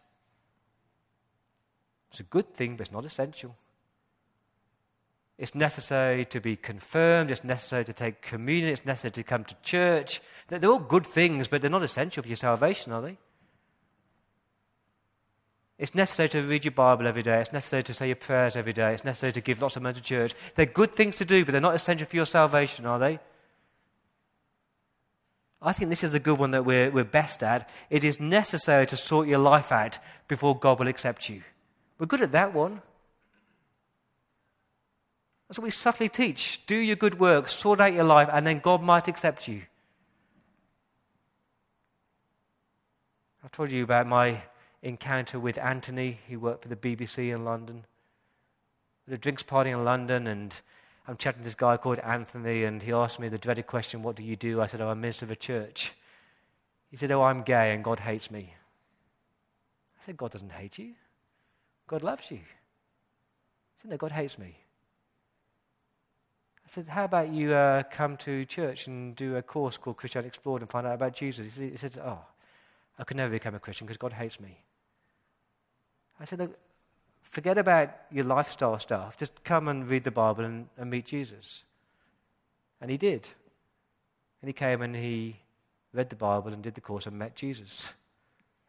It's 2.10 2.20
a 2.20 2.24
good 2.24 2.52
thing, 2.54 2.76
but 2.76 2.86
it's 2.86 2.92
not 2.92 3.04
essential. 3.04 3.56
It's 5.38 5.54
necessary 5.54 6.24
to 6.26 6.40
be 6.40 6.56
confirmed. 6.56 7.30
It's 7.30 7.44
necessary 7.44 7.84
to 7.84 7.92
take 7.92 8.22
communion. 8.22 8.72
It's 8.72 8.84
necessary 8.84 9.12
to 9.12 9.22
come 9.22 9.44
to 9.44 9.54
church. 9.62 10.20
They're 10.48 10.70
all 10.70 10.80
good 10.80 11.06
things, 11.06 11.46
but 11.46 11.60
they're 11.60 11.70
not 11.70 11.84
essential 11.84 12.22
for 12.22 12.28
your 12.28 12.36
salvation, 12.36 12.92
are 12.92 13.02
they? 13.02 13.16
It's 15.78 15.94
necessary 15.94 16.28
to 16.30 16.42
read 16.42 16.64
your 16.64 16.72
Bible 16.72 17.06
every 17.06 17.22
day. 17.22 17.40
It's 17.40 17.52
necessary 17.52 17.84
to 17.84 17.94
say 17.94 18.08
your 18.08 18.16
prayers 18.16 18.56
every 18.56 18.72
day. 18.72 18.92
It's 18.92 19.04
necessary 19.04 19.32
to 19.34 19.40
give 19.40 19.62
lots 19.62 19.76
of 19.76 19.82
money 19.82 19.94
to 19.94 20.02
church. 20.02 20.34
They're 20.56 20.66
good 20.66 20.92
things 20.92 21.16
to 21.16 21.24
do, 21.24 21.44
but 21.44 21.52
they're 21.52 21.60
not 21.60 21.76
essential 21.76 22.06
for 22.08 22.16
your 22.16 22.26
salvation, 22.26 22.84
are 22.84 22.98
they? 22.98 23.20
I 25.62 25.72
think 25.72 25.90
this 25.90 26.02
is 26.02 26.14
a 26.14 26.20
good 26.20 26.38
one 26.38 26.50
that 26.50 26.64
we're, 26.64 26.90
we're 26.90 27.04
best 27.04 27.44
at. 27.44 27.68
It 27.90 28.02
is 28.02 28.18
necessary 28.18 28.86
to 28.86 28.96
sort 28.96 29.28
your 29.28 29.38
life 29.38 29.70
out 29.70 29.98
before 30.26 30.58
God 30.58 30.80
will 30.80 30.88
accept 30.88 31.28
you. 31.28 31.42
We're 31.98 32.06
good 32.06 32.22
at 32.22 32.32
that 32.32 32.54
one. 32.54 32.82
That's 35.48 35.58
what 35.58 35.64
we 35.64 35.70
subtly 35.70 36.08
teach. 36.08 36.64
Do 36.66 36.76
your 36.76 36.96
good 36.96 37.18
work, 37.18 37.48
sort 37.48 37.80
out 37.80 37.94
your 37.94 38.04
life, 38.04 38.28
and 38.30 38.46
then 38.46 38.58
God 38.58 38.82
might 38.82 39.08
accept 39.08 39.48
you. 39.48 39.62
I've 43.42 43.52
told 43.52 43.72
you 43.72 43.82
about 43.82 44.06
my 44.06 44.42
encounter 44.82 45.40
with 45.40 45.56
Anthony. 45.58 46.18
He 46.28 46.36
worked 46.36 46.62
for 46.62 46.68
the 46.68 46.76
BBC 46.76 47.34
in 47.34 47.44
London. 47.44 47.86
At 49.06 49.14
a 49.14 49.18
drinks 49.18 49.42
party 49.42 49.70
in 49.70 49.84
London, 49.84 50.26
and 50.26 50.54
I'm 51.06 51.16
chatting 51.16 51.40
to 51.40 51.44
this 51.44 51.54
guy 51.54 51.78
called 51.78 51.98
Anthony, 52.00 52.64
and 52.64 52.82
he 52.82 52.92
asked 52.92 53.18
me 53.18 53.30
the 53.30 53.38
dreaded 53.38 53.66
question, 53.66 54.02
What 54.02 54.16
do 54.16 54.22
you 54.22 54.36
do? 54.36 54.60
I 54.60 54.66
said, 54.66 54.82
Oh, 54.82 54.88
I'm 54.88 54.98
a 54.98 55.00
minister 55.00 55.24
of 55.24 55.30
a 55.30 55.36
church. 55.36 55.94
He 56.90 56.98
said, 56.98 57.10
Oh, 57.10 57.22
I'm 57.22 57.42
gay 57.42 57.72
and 57.72 57.82
God 57.82 58.00
hates 58.00 58.30
me. 58.30 58.52
I 59.98 60.04
said, 60.04 60.18
God 60.18 60.32
doesn't 60.32 60.52
hate 60.52 60.78
you. 60.78 60.92
God 61.86 62.02
loves 62.02 62.30
you. 62.30 62.36
He 62.36 63.80
said, 63.80 63.90
No, 63.90 63.96
God 63.96 64.12
hates 64.12 64.38
me. 64.38 64.58
I 66.68 66.70
said, 66.70 66.88
How 66.88 67.04
about 67.04 67.30
you 67.30 67.54
uh, 67.54 67.82
come 67.90 68.16
to 68.18 68.44
church 68.44 68.86
and 68.86 69.16
do 69.16 69.36
a 69.36 69.42
course 69.42 69.78
called 69.78 69.96
Christianity 69.96 70.28
Explored 70.28 70.60
and 70.60 70.70
find 70.70 70.86
out 70.86 70.94
about 70.94 71.14
Jesus? 71.14 71.56
He 71.56 71.76
said, 71.76 71.98
Oh, 72.04 72.20
I 72.98 73.04
could 73.04 73.16
never 73.16 73.30
become 73.30 73.54
a 73.54 73.58
Christian 73.58 73.86
because 73.86 73.96
God 73.96 74.12
hates 74.12 74.38
me. 74.38 74.60
I 76.20 76.24
said, 76.24 76.38
Look, 76.40 76.58
Forget 77.28 77.58
about 77.58 77.90
your 78.10 78.24
lifestyle 78.24 78.78
stuff. 78.78 79.18
Just 79.18 79.44
come 79.44 79.68
and 79.68 79.86
read 79.86 80.04
the 80.04 80.10
Bible 80.10 80.44
and, 80.44 80.66
and 80.78 80.90
meet 80.90 81.04
Jesus. 81.04 81.62
And 82.80 82.90
he 82.90 82.96
did. 82.96 83.28
And 84.40 84.48
he 84.48 84.52
came 84.52 84.80
and 84.80 84.96
he 84.96 85.36
read 85.92 86.08
the 86.08 86.16
Bible 86.16 86.52
and 86.52 86.62
did 86.62 86.74
the 86.74 86.80
course 86.80 87.06
and 87.06 87.18
met 87.18 87.36
Jesus 87.36 87.92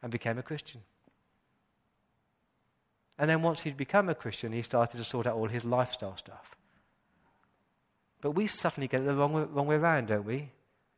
and 0.03 0.11
became 0.11 0.37
a 0.37 0.43
Christian. 0.43 0.81
And 3.17 3.29
then 3.29 3.41
once 3.41 3.61
he'd 3.61 3.77
become 3.77 4.09
a 4.09 4.15
Christian, 4.15 4.51
he 4.51 4.61
started 4.61 4.97
to 4.97 5.03
sort 5.03 5.25
out 5.25 5.35
all 5.35 5.47
his 5.47 5.63
lifestyle 5.63 6.17
stuff. 6.17 6.55
But 8.21 8.31
we 8.31 8.47
suddenly 8.47 8.87
get 8.87 9.01
it 9.01 9.05
the 9.05 9.15
wrong 9.15 9.33
way, 9.33 9.43
wrong 9.43 9.67
way 9.67 9.75
around, 9.75 10.07
don't 10.07 10.25
we? 10.25 10.51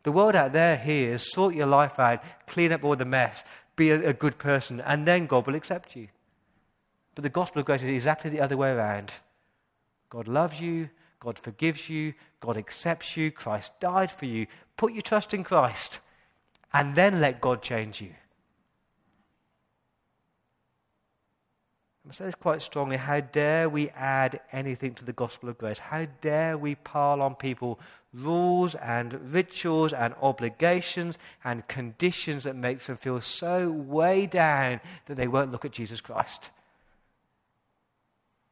The 0.04 0.12
world 0.12 0.36
out 0.36 0.54
there 0.54 0.78
here 0.78 1.14
is 1.14 1.32
sort 1.32 1.54
your 1.54 1.68
life 1.68 2.00
out, 2.00 2.24
clean 2.48 2.72
up 2.72 2.84
all 2.84 2.96
the 2.96 3.06
mess, 3.06 3.44
be 3.76 3.92
a, 3.92 4.10
a 4.10 4.14
good 4.14 4.38
person, 4.38 4.82
and 4.82 5.08
then 5.08 5.28
God 5.28 5.46
will 5.46 5.56
accept 5.56 5.96
you. 5.96 6.08
But 7.14 7.24
the 7.24 7.30
gospel 7.30 7.60
of 7.60 7.66
grace 7.66 7.84
is 7.84 7.90
exactly 7.90 8.32
the 8.32 8.42
other 8.42 8.58
way 8.58 8.72
around. 8.72 9.14
God 10.10 10.28
loves 10.28 10.60
you, 10.60 10.90
God 11.20 11.38
forgives 11.38 11.90
you, 11.90 12.14
God 12.40 12.58
accepts 12.58 13.16
you, 13.16 13.32
Christ 13.32 13.80
died 13.80 14.12
for 14.12 14.26
you. 14.26 14.48
Put 14.76 14.94
your 14.94 15.04
trust 15.04 15.34
in 15.34 15.44
Christ, 15.44 16.00
and 16.74 16.96
then 16.96 17.22
let 17.22 17.42
God 17.42 17.62
change 17.62 18.02
you. 18.02 18.14
I 22.10 22.14
say 22.14 22.26
this 22.26 22.36
quite 22.36 22.62
strongly. 22.62 22.98
How 22.98 23.20
dare 23.20 23.70
we 23.70 23.90
add 23.90 24.42
anything 24.52 24.96
to 24.96 25.06
the 25.06 25.14
gospel 25.14 25.50
of 25.50 25.58
grace? 25.58 25.78
How 25.78 26.08
dare 26.22 26.58
we 26.58 26.76
pile 26.76 27.22
on 27.22 27.36
people 27.36 27.80
rules 28.14 28.76
and 28.76 29.34
rituals 29.34 29.94
and 29.94 30.14
obligations 30.22 31.18
and 31.44 31.68
conditions 31.68 32.44
that 32.44 32.56
makes 32.56 32.88
them 32.88 32.98
feel 32.98 33.22
so 33.22 33.70
way 33.70 34.26
down 34.26 34.82
that 35.06 35.16
they 35.16 35.28
won't 35.28 35.52
look 35.52 35.64
at 35.64 35.72
Jesus 35.72 36.02
Christ? 36.02 36.50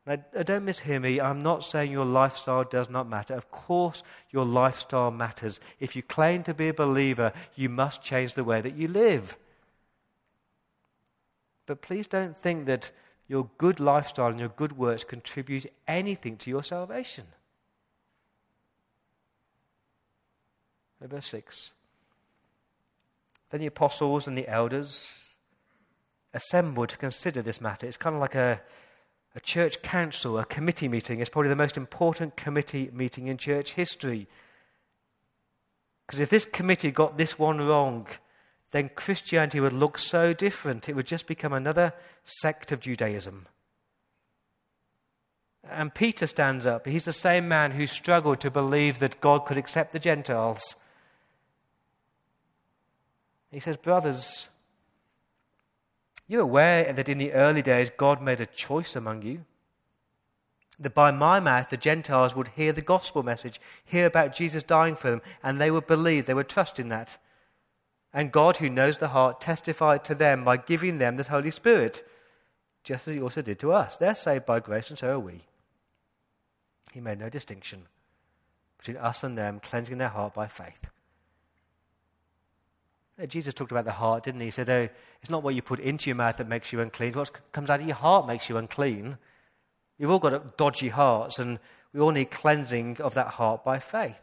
Now, 0.06 0.18
don't 0.44 0.66
mishear 0.66 1.02
me. 1.02 1.20
I'm 1.20 1.42
not 1.42 1.64
saying 1.64 1.92
your 1.92 2.06
lifestyle 2.06 2.64
does 2.64 2.90
not 2.90 3.10
matter. 3.10 3.34
Of 3.34 3.52
course, 3.52 4.04
your 4.32 4.46
lifestyle 4.46 5.12
matters. 5.12 5.60
If 5.80 5.96
you 5.96 6.04
claim 6.04 6.44
to 6.44 6.54
be 6.54 6.68
a 6.68 6.74
believer, 6.74 7.34
you 7.56 7.68
must 7.68 8.02
change 8.02 8.34
the 8.34 8.44
way 8.44 8.62
that 8.62 8.76
you 8.76 8.88
live. 8.88 9.38
But 11.66 11.82
please 11.82 12.08
don't 12.08 12.38
think 12.38 12.66
that 12.66 12.92
your 13.30 13.50
good 13.58 13.80
lifestyle 13.80 14.28
and 14.28 14.40
your 14.40 14.50
good 14.50 14.78
works 14.78 15.06
contribute 15.06 15.66
anything 15.88 16.36
to 16.38 16.50
your 16.50 16.64
salvation. 16.64 17.26
Verse 21.00 21.28
6. 21.28 21.72
Then 23.52 23.62
the 23.62 23.68
apostles 23.68 24.28
and 24.28 24.38
the 24.38 24.50
elders 24.50 25.24
assembled 26.34 26.90
to 26.90 26.98
consider 26.98 27.42
this 27.42 27.62
matter. 27.62 27.88
It's 27.88 27.96
kind 27.96 28.16
of 28.16 28.20
like 28.20 28.36
a 28.36 28.60
a 29.36 29.40
church 29.40 29.82
council, 29.82 30.38
a 30.40 30.46
committee 30.46 30.88
meeting, 30.88 31.20
It's 31.20 31.30
probably 31.30 31.50
the 31.50 31.56
most 31.56 31.78
important 31.78 32.36
committee 32.36 32.90
meeting 32.92 33.28
in 33.28 33.38
church 33.38 33.74
history. 33.74 34.28
Because 36.06 36.20
if 36.20 36.30
this 36.30 36.46
committee 36.46 36.92
got 36.92 37.18
this 37.18 37.38
one 37.38 37.62
wrong, 37.62 38.08
then 38.72 38.90
Christianity 38.96 39.60
would 39.60 39.74
look 39.74 39.98
so 39.98 40.34
different. 40.34 40.88
It 40.88 40.96
would 40.96 41.08
just 41.08 41.28
become 41.28 41.54
another 41.54 41.94
sect 42.24 42.72
of 42.72 42.80
Judaism. 42.80 43.48
And 45.68 45.94
Peter 45.94 46.28
stands 46.28 46.66
up. 46.66 46.86
He's 46.86 47.06
the 47.06 47.14
same 47.14 47.48
man 47.48 47.72
who 47.72 47.88
struggled 47.88 48.40
to 48.42 48.52
believe 48.52 49.00
that 49.00 49.22
God 49.22 49.46
could 49.46 49.58
accept 49.58 49.92
the 49.92 50.00
Gentiles. 50.00 50.76
He 53.52 53.60
says, 53.60 53.78
Brothers, 53.78 54.50
you're 56.28 56.42
aware 56.42 56.94
that 56.94 57.10
in 57.10 57.18
the 57.18 57.34
early 57.34 57.62
days 57.62 57.90
God 57.96 58.22
made 58.22 58.40
a 58.40 58.46
choice 58.46 58.96
among 58.96 59.24
you. 59.24 59.46
That 60.80 60.94
by 60.94 61.12
my 61.12 61.40
mouth 61.40 61.70
the 61.70 61.78
Gentiles 61.78 62.36
would 62.36 62.50
hear 62.50 62.72
the 62.72 62.82
gospel 62.82 63.24
message, 63.24 63.60
hear 63.84 64.06
about 64.06 64.36
Jesus 64.36 64.64
dying 64.64 64.96
for 64.96 65.10
them, 65.10 65.22
and 65.44 65.60
they 65.60 65.72
would 65.72 65.88
believe, 65.88 66.26
they 66.26 66.34
would 66.34 66.48
trust 66.48 66.80
in 66.80 66.90
that. 66.90 67.18
And 68.14 68.32
God, 68.32 68.58
who 68.58 68.70
knows 68.70 68.98
the 68.98 69.10
heart, 69.10 69.40
testified 69.42 70.04
to 70.06 70.16
them 70.16 70.44
by 70.44 70.58
giving 70.58 70.98
them 70.98 71.18
the 71.18 71.24
Holy 71.24 71.52
Spirit, 71.52 72.04
just 72.84 73.08
as 73.08 73.14
He 73.14 73.22
also 73.22 73.42
did 73.42 73.60
to 73.60 73.72
us. 73.72 73.98
They're 73.98 74.16
saved 74.16 74.46
by 74.46 74.60
grace, 74.60 74.90
and 74.90 74.98
so 74.98 75.12
are 75.12 75.20
we. 75.20 75.42
He 76.92 77.02
made 77.02 77.20
no 77.20 77.30
distinction 77.30 77.84
between 78.78 78.98
us 78.98 79.24
and 79.24 79.38
them, 79.38 79.60
cleansing 79.60 79.98
their 79.98 80.10
heart 80.10 80.34
by 80.34 80.48
faith. 80.48 80.90
Jesus 83.28 83.54
talked 83.54 83.72
about 83.72 83.84
the 83.84 83.92
heart, 83.92 84.24
didn't 84.24 84.40
he? 84.40 84.48
He 84.48 84.52
said, 84.52 84.70
oh, 84.70 84.88
it's 85.22 85.30
not 85.30 85.44
what 85.44 85.54
you 85.54 85.62
put 85.62 85.82
into 85.82 86.10
your 86.10 86.16
mouth 86.16 86.38
that 86.38 86.48
makes 86.48 86.72
you 86.72 86.80
unclean. 86.80 87.14
What 87.14 87.52
comes 87.52 87.70
out 87.70 87.82
of 87.82 87.86
your 87.86 87.98
heart 87.98 88.26
makes 88.26 88.48
you 88.48 88.56
unclean. 88.56 89.18
You've 89.98 90.10
all 90.10 90.20
got 90.20 90.56
dodgy 90.56 90.88
hearts, 90.88 91.38
and 91.38 91.60
we 91.92 92.00
all 92.00 92.12
need 92.12 92.32
cleansing 92.32 93.02
of 93.02 93.16
that 93.16 93.28
heart 93.28 93.66
by 93.66 93.80
faith. 93.80 94.16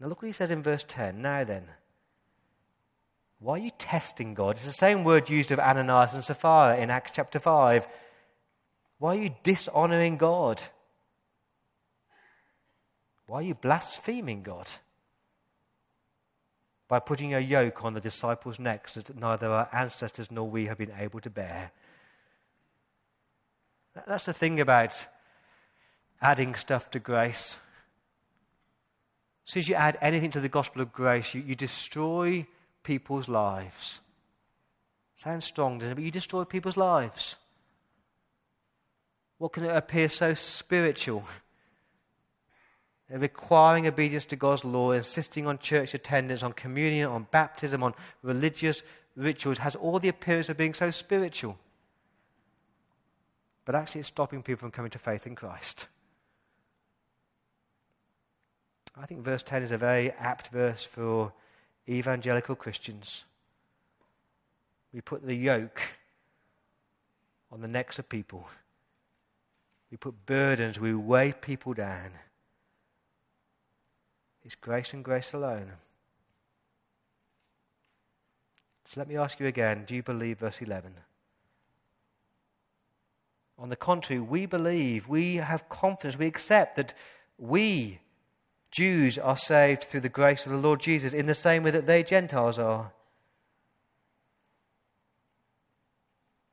Now, 0.00 0.06
look 0.06 0.22
what 0.22 0.26
he 0.26 0.32
says 0.32 0.50
in 0.50 0.62
verse 0.62 0.84
10. 0.88 1.20
Now 1.20 1.44
then, 1.44 1.64
why 3.38 3.54
are 3.54 3.62
you 3.62 3.70
testing 3.78 4.34
God? 4.34 4.56
It's 4.56 4.64
the 4.64 4.72
same 4.72 5.04
word 5.04 5.28
used 5.28 5.50
of 5.50 5.58
Ananias 5.58 6.14
and 6.14 6.24
Sapphira 6.24 6.78
in 6.78 6.90
Acts 6.90 7.12
chapter 7.14 7.38
5. 7.38 7.86
Why 8.98 9.16
are 9.16 9.22
you 9.22 9.34
dishonoring 9.42 10.16
God? 10.16 10.62
Why 13.26 13.38
are 13.38 13.42
you 13.42 13.54
blaspheming 13.54 14.42
God? 14.42 14.68
by 16.90 16.98
putting 16.98 17.32
a 17.32 17.38
yoke 17.38 17.84
on 17.84 17.94
the 17.94 18.00
disciples' 18.00 18.58
necks 18.58 18.94
that 18.94 19.16
neither 19.16 19.48
our 19.48 19.68
ancestors 19.72 20.28
nor 20.28 20.50
we 20.50 20.66
have 20.66 20.76
been 20.76 20.92
able 20.98 21.20
to 21.20 21.30
bear. 21.30 21.70
That's 24.08 24.24
the 24.24 24.32
thing 24.32 24.58
about 24.58 25.06
adding 26.20 26.56
stuff 26.56 26.90
to 26.90 26.98
grace. 26.98 27.60
As 29.46 29.52
soon 29.52 29.60
as 29.60 29.68
you 29.68 29.74
add 29.74 29.98
anything 30.00 30.30
to 30.32 30.40
the 30.40 30.48
gospel 30.48 30.82
of 30.82 30.92
grace, 30.92 31.34
you, 31.34 31.42
you 31.42 31.54
destroy 31.54 32.46
people's 32.82 33.28
lives. 33.28 34.00
Sounds 35.16 35.44
strong, 35.44 35.78
doesn't 35.78 35.92
it? 35.92 35.94
But 35.96 36.04
you 36.04 36.10
destroy 36.10 36.44
people's 36.44 36.76
lives. 36.76 37.36
What 39.38 39.52
can 39.52 39.64
appear 39.64 40.08
so 40.08 40.34
spiritual? 40.34 41.24
requiring 43.18 43.86
obedience 43.86 44.24
to 44.26 44.36
God's 44.36 44.64
law, 44.64 44.92
insisting 44.92 45.46
on 45.46 45.58
church 45.58 45.94
attendance, 45.94 46.42
on 46.42 46.52
communion, 46.52 47.08
on 47.08 47.26
baptism, 47.30 47.82
on 47.82 47.94
religious 48.22 48.82
rituals, 49.16 49.58
has 49.58 49.74
all 49.74 49.98
the 49.98 50.08
appearance 50.08 50.48
of 50.48 50.56
being 50.56 50.74
so 50.74 50.90
spiritual. 50.90 51.58
But 53.64 53.74
actually, 53.74 54.00
it's 54.00 54.08
stopping 54.08 54.42
people 54.42 54.60
from 54.60 54.70
coming 54.70 54.90
to 54.92 54.98
faith 54.98 55.26
in 55.26 55.34
Christ. 55.34 55.88
I 59.00 59.06
think 59.06 59.22
verse 59.22 59.42
10 59.42 59.62
is 59.62 59.72
a 59.72 59.78
very 59.78 60.10
apt 60.12 60.48
verse 60.48 60.84
for 60.84 61.32
evangelical 61.88 62.54
Christians. 62.54 63.24
We 64.92 65.00
put 65.00 65.26
the 65.26 65.34
yoke 65.34 65.80
on 67.50 67.62
the 67.62 67.68
necks 67.68 67.98
of 67.98 68.08
people. 68.10 68.46
We 69.90 69.96
put 69.96 70.26
burdens, 70.26 70.78
we 70.78 70.94
weigh 70.94 71.32
people 71.32 71.72
down. 71.72 72.10
It's 74.44 74.54
grace 74.54 74.92
and 74.92 75.02
grace 75.02 75.32
alone. 75.32 75.72
So 78.84 79.00
let 79.00 79.08
me 79.08 79.16
ask 79.16 79.40
you 79.40 79.46
again 79.46 79.84
do 79.86 79.94
you 79.94 80.02
believe 80.02 80.38
verse 80.38 80.60
11? 80.60 80.92
On 83.58 83.68
the 83.68 83.76
contrary, 83.76 84.20
we 84.20 84.46
believe, 84.46 85.08
we 85.08 85.36
have 85.36 85.68
confidence, 85.68 86.18
we 86.18 86.26
accept 86.26 86.76
that 86.76 86.94
we 87.38 88.00
Jews 88.70 89.18
are 89.18 89.36
saved 89.36 89.84
through 89.84 90.00
the 90.00 90.08
grace 90.08 90.46
of 90.46 90.52
the 90.52 90.58
Lord 90.58 90.80
Jesus 90.80 91.12
in 91.12 91.26
the 91.26 91.34
same 91.34 91.62
way 91.62 91.70
that 91.72 91.86
they 91.86 92.02
Gentiles 92.02 92.58
are. 92.58 92.92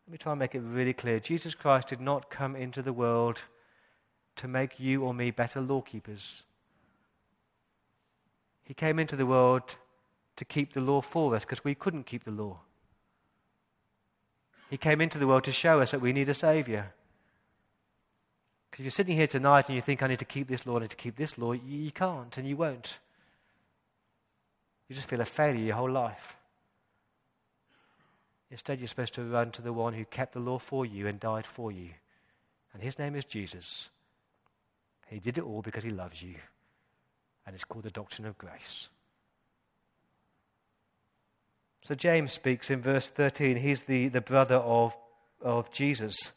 Let 0.07 0.11
me 0.11 0.17
try 0.17 0.31
and 0.31 0.39
make 0.39 0.55
it 0.55 0.61
really 0.61 0.93
clear. 0.93 1.19
Jesus 1.19 1.53
Christ 1.53 1.89
did 1.89 1.99
not 1.99 2.29
come 2.29 2.55
into 2.55 2.81
the 2.81 2.93
world 2.93 3.41
to 4.37 4.47
make 4.47 4.79
you 4.79 5.03
or 5.03 5.13
me 5.13 5.31
better 5.31 5.59
lawkeepers. 5.59 6.43
He 8.63 8.73
came 8.73 8.99
into 8.99 9.15
the 9.15 9.25
world 9.25 9.75
to 10.37 10.45
keep 10.45 10.73
the 10.73 10.81
law 10.81 11.01
for 11.01 11.35
us 11.35 11.43
because 11.43 11.63
we 11.63 11.75
couldn't 11.75 12.05
keep 12.05 12.23
the 12.23 12.31
law. 12.31 12.59
He 14.69 14.77
came 14.77 15.01
into 15.01 15.17
the 15.17 15.27
world 15.27 15.43
to 15.45 15.51
show 15.51 15.81
us 15.81 15.91
that 15.91 16.01
we 16.01 16.13
need 16.13 16.29
a 16.29 16.33
Savior. 16.33 16.93
Because 18.69 18.83
you're 18.83 18.91
sitting 18.91 19.15
here 19.15 19.27
tonight 19.27 19.67
and 19.67 19.75
you 19.75 19.81
think, 19.81 20.03
I 20.03 20.07
need 20.07 20.19
to 20.19 20.25
keep 20.25 20.47
this 20.47 20.65
law, 20.65 20.77
I 20.77 20.81
need 20.81 20.89
to 20.91 20.95
keep 20.95 21.15
this 21.15 21.37
law, 21.37 21.53
you 21.53 21.91
can't 21.91 22.37
and 22.37 22.47
you 22.47 22.57
won't. 22.57 22.99
You 24.87 24.95
just 24.95 25.09
feel 25.09 25.21
a 25.21 25.25
failure 25.25 25.65
your 25.65 25.75
whole 25.75 25.91
life. 25.91 26.37
Instead, 28.49 28.79
you're 28.79 28.87
supposed 28.87 29.13
to 29.15 29.23
run 29.23 29.51
to 29.51 29.61
the 29.61 29.73
one 29.73 29.93
who 29.93 30.05
kept 30.05 30.33
the 30.33 30.39
law 30.39 30.57
for 30.57 30.85
you 30.85 31.07
and 31.07 31.19
died 31.19 31.45
for 31.45 31.71
you. 31.71 31.89
And 32.73 32.81
his 32.81 32.97
name 32.97 33.15
is 33.15 33.25
Jesus. 33.25 33.89
He 35.07 35.19
did 35.19 35.37
it 35.37 35.43
all 35.43 35.61
because 35.61 35.83
he 35.83 35.89
loves 35.89 36.21
you. 36.21 36.35
And 37.45 37.55
it's 37.55 37.65
called 37.65 37.83
the 37.83 37.91
doctrine 37.91 38.27
of 38.27 38.37
grace. 38.37 38.87
So 41.83 41.95
James 41.95 42.33
speaks 42.33 42.69
in 42.69 42.81
verse 42.81 43.07
13. 43.07 43.57
He's 43.57 43.81
the, 43.81 44.09
the 44.09 44.21
brother 44.21 44.55
of, 44.55 44.95
of 45.41 45.71
Jesus. 45.71 46.31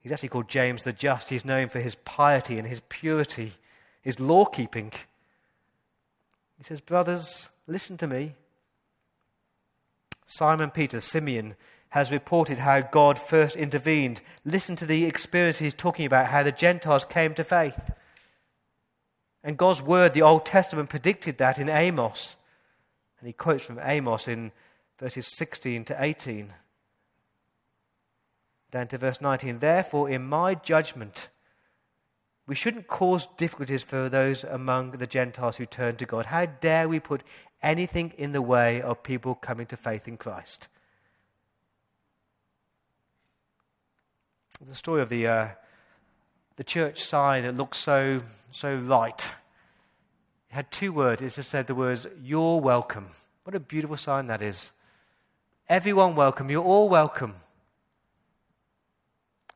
He's 0.00 0.12
actually 0.12 0.30
called 0.30 0.48
James 0.48 0.82
the 0.82 0.92
Just. 0.92 1.28
He's 1.28 1.44
known 1.44 1.68
for 1.68 1.80
his 1.80 1.94
piety 1.94 2.58
and 2.58 2.66
his 2.66 2.80
purity, 2.88 3.52
his 4.02 4.18
law 4.18 4.44
keeping. 4.46 4.92
He 6.58 6.64
says, 6.64 6.80
Brothers, 6.80 7.48
listen 7.66 7.96
to 7.98 8.06
me. 8.06 8.34
Simon 10.26 10.70
Peter, 10.70 11.00
Simeon, 11.00 11.54
has 11.90 12.12
reported 12.12 12.58
how 12.58 12.80
God 12.80 13.18
first 13.18 13.56
intervened. 13.56 14.22
Listen 14.44 14.76
to 14.76 14.86
the 14.86 15.04
experience 15.04 15.58
he's 15.58 15.74
talking 15.74 16.06
about, 16.06 16.26
how 16.26 16.42
the 16.42 16.52
Gentiles 16.52 17.04
came 17.04 17.34
to 17.34 17.44
faith. 17.44 17.90
And 19.42 19.56
God's 19.56 19.82
word, 19.82 20.12
the 20.12 20.22
Old 20.22 20.46
Testament, 20.46 20.88
predicted 20.88 21.38
that 21.38 21.58
in 21.58 21.68
Amos. 21.68 22.36
And 23.18 23.26
he 23.26 23.32
quotes 23.32 23.64
from 23.64 23.80
Amos 23.82 24.28
in 24.28 24.52
verses 24.98 25.26
16 25.36 25.84
to 25.86 26.02
18. 26.02 26.52
Down 28.70 28.86
to 28.88 28.98
verse 28.98 29.20
19. 29.20 29.58
Therefore, 29.58 30.08
in 30.08 30.22
my 30.22 30.54
judgment, 30.54 31.28
we 32.46 32.54
shouldn't 32.54 32.88
cause 32.88 33.26
difficulties 33.36 33.82
for 33.82 34.08
those 34.08 34.44
among 34.44 34.92
the 34.92 35.06
Gentiles 35.06 35.56
who 35.56 35.66
turn 35.66 35.96
to 35.96 36.06
God. 36.06 36.26
How 36.26 36.46
dare 36.46 36.88
we 36.88 37.00
put 37.00 37.22
anything 37.62 38.12
in 38.16 38.32
the 38.32 38.42
way 38.42 38.80
of 38.80 39.02
people 39.02 39.34
coming 39.34 39.66
to 39.66 39.76
faith 39.76 40.08
in 40.08 40.16
Christ? 40.16 40.68
The 44.66 44.74
story 44.74 45.00
of 45.00 45.08
the, 45.08 45.26
uh, 45.26 45.48
the 46.56 46.64
church 46.64 47.02
sign 47.02 47.44
that 47.44 47.56
looks 47.56 47.78
so, 47.78 48.22
so 48.50 48.76
right. 48.76 49.24
It 50.50 50.54
had 50.54 50.70
two 50.70 50.92
words. 50.92 51.22
It 51.22 51.32
just 51.32 51.50
said 51.50 51.66
the 51.66 51.74
words, 51.74 52.06
You're 52.22 52.60
welcome. 52.60 53.06
What 53.44 53.54
a 53.54 53.60
beautiful 53.60 53.96
sign 53.96 54.26
that 54.26 54.42
is. 54.42 54.70
Everyone 55.68 56.14
welcome. 56.14 56.50
You're 56.50 56.64
all 56.64 56.88
welcome. 56.88 57.34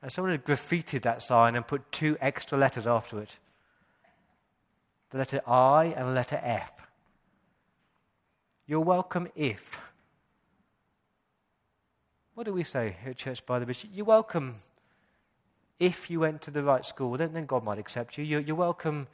And 0.04 0.12
someone 0.12 0.32
had 0.32 0.44
graffitied 0.44 1.00
that 1.00 1.22
sign 1.22 1.56
and 1.56 1.66
put 1.66 1.90
two 1.90 2.18
extra 2.20 2.58
letters 2.58 2.86
after 2.86 3.22
it 3.22 3.38
the 5.08 5.16
letter 5.16 5.40
I 5.46 5.94
and 5.96 6.08
the 6.08 6.12
letter 6.12 6.38
F. 6.42 6.70
You're 8.66 8.80
welcome 8.80 9.28
if. 9.34 9.80
What 12.34 12.44
do 12.44 12.52
we 12.52 12.64
say 12.64 12.96
at 13.06 13.16
Church 13.16 13.46
by 13.46 13.58
the 13.58 13.64
Bridge? 13.64 13.86
You're 13.94 14.04
welcome 14.04 14.56
if 15.80 16.10
you 16.10 16.20
went 16.20 16.42
to 16.42 16.50
the 16.50 16.62
right 16.62 16.84
school, 16.84 17.16
then, 17.16 17.32
then 17.32 17.46
God 17.46 17.64
might 17.64 17.78
accept 17.78 18.18
you. 18.18 18.24
You're, 18.24 18.40
you're 18.40 18.56
welcome 18.56 19.06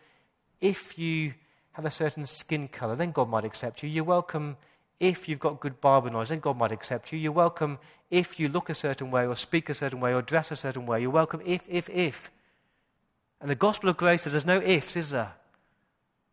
if 0.61 0.98
you 0.98 1.35
have 1.72 1.85
a 1.85 1.90
certain 1.92 2.26
skin 2.26 2.66
color, 2.66 2.96
then 2.96 3.12
God 3.12 3.29
might 3.29 3.44
accept 3.44 3.85
you. 3.85 3.88
You're 3.88 4.03
welcome 4.03 4.57
if 5.00 5.28
you've 5.28 5.40
got 5.40 5.60
good 5.60 5.80
Bible 5.80 6.10
knowledge, 6.10 6.28
then 6.28 6.38
God 6.38 6.58
might 6.58 6.72
accept 6.72 7.10
you. 7.10 7.18
You're 7.18 7.32
welcome 7.32 7.78
if 8.10 8.38
you 8.38 8.48
look 8.50 8.68
a 8.68 8.74
certain 8.74 9.10
way, 9.10 9.26
or 9.26 9.34
speak 9.34 9.70
a 9.70 9.74
certain 9.74 9.98
way, 9.98 10.12
or 10.12 10.20
dress 10.20 10.50
a 10.50 10.56
certain 10.56 10.84
way. 10.84 11.00
You're 11.00 11.10
welcome 11.10 11.40
if, 11.44 11.62
if, 11.66 11.88
if. 11.88 12.30
And 13.40 13.50
the 13.50 13.54
gospel 13.54 13.88
of 13.88 13.96
grace 13.96 14.22
says 14.22 14.32
there's 14.32 14.44
no 14.44 14.60
ifs, 14.60 14.96
is 14.96 15.10
there? 15.10 15.32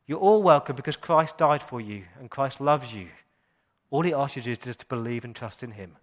You're 0.05 0.19
all 0.19 0.43
welcome 0.43 0.75
because 0.75 0.97
Christ 0.97 1.37
died 1.37 1.61
for 1.61 1.79
you 1.79 2.03
and 2.19 2.29
Christ 2.29 2.59
loves 2.59 2.93
you. 2.93 3.07
All 3.89 4.01
he 4.01 4.13
asks 4.13 4.35
you 4.35 4.41
to 4.41 4.45
do 4.47 4.51
is 4.51 4.57
just 4.57 4.79
to 4.79 4.85
believe 4.87 5.23
and 5.23 5.35
trust 5.35 5.63
in 5.63 5.71
him. 5.71 5.95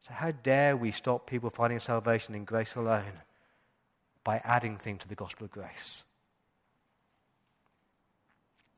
So, 0.00 0.12
how 0.12 0.30
dare 0.30 0.76
we 0.76 0.92
stop 0.92 1.26
people 1.26 1.50
finding 1.50 1.80
salvation 1.80 2.34
in 2.34 2.44
grace 2.44 2.76
alone 2.76 3.20
by 4.22 4.40
adding 4.44 4.76
things 4.76 5.00
to 5.00 5.08
the 5.08 5.14
gospel 5.14 5.46
of 5.46 5.50
grace? 5.50 6.04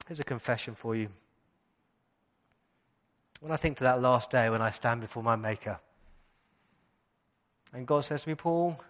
Here's 0.06 0.20
a 0.20 0.24
confession 0.24 0.74
for 0.74 0.94
you. 0.94 1.08
When 3.40 3.52
I 3.52 3.56
think 3.56 3.78
to 3.78 3.84
that 3.84 4.00
last 4.00 4.30
day 4.30 4.48
when 4.48 4.62
I 4.62 4.70
stand 4.70 5.00
before 5.00 5.22
my 5.22 5.36
Maker, 5.36 5.78
and 7.72 7.86
God 7.86 8.04
says 8.04 8.22
to 8.22 8.28
me, 8.28 8.34
Paul, 8.34 8.80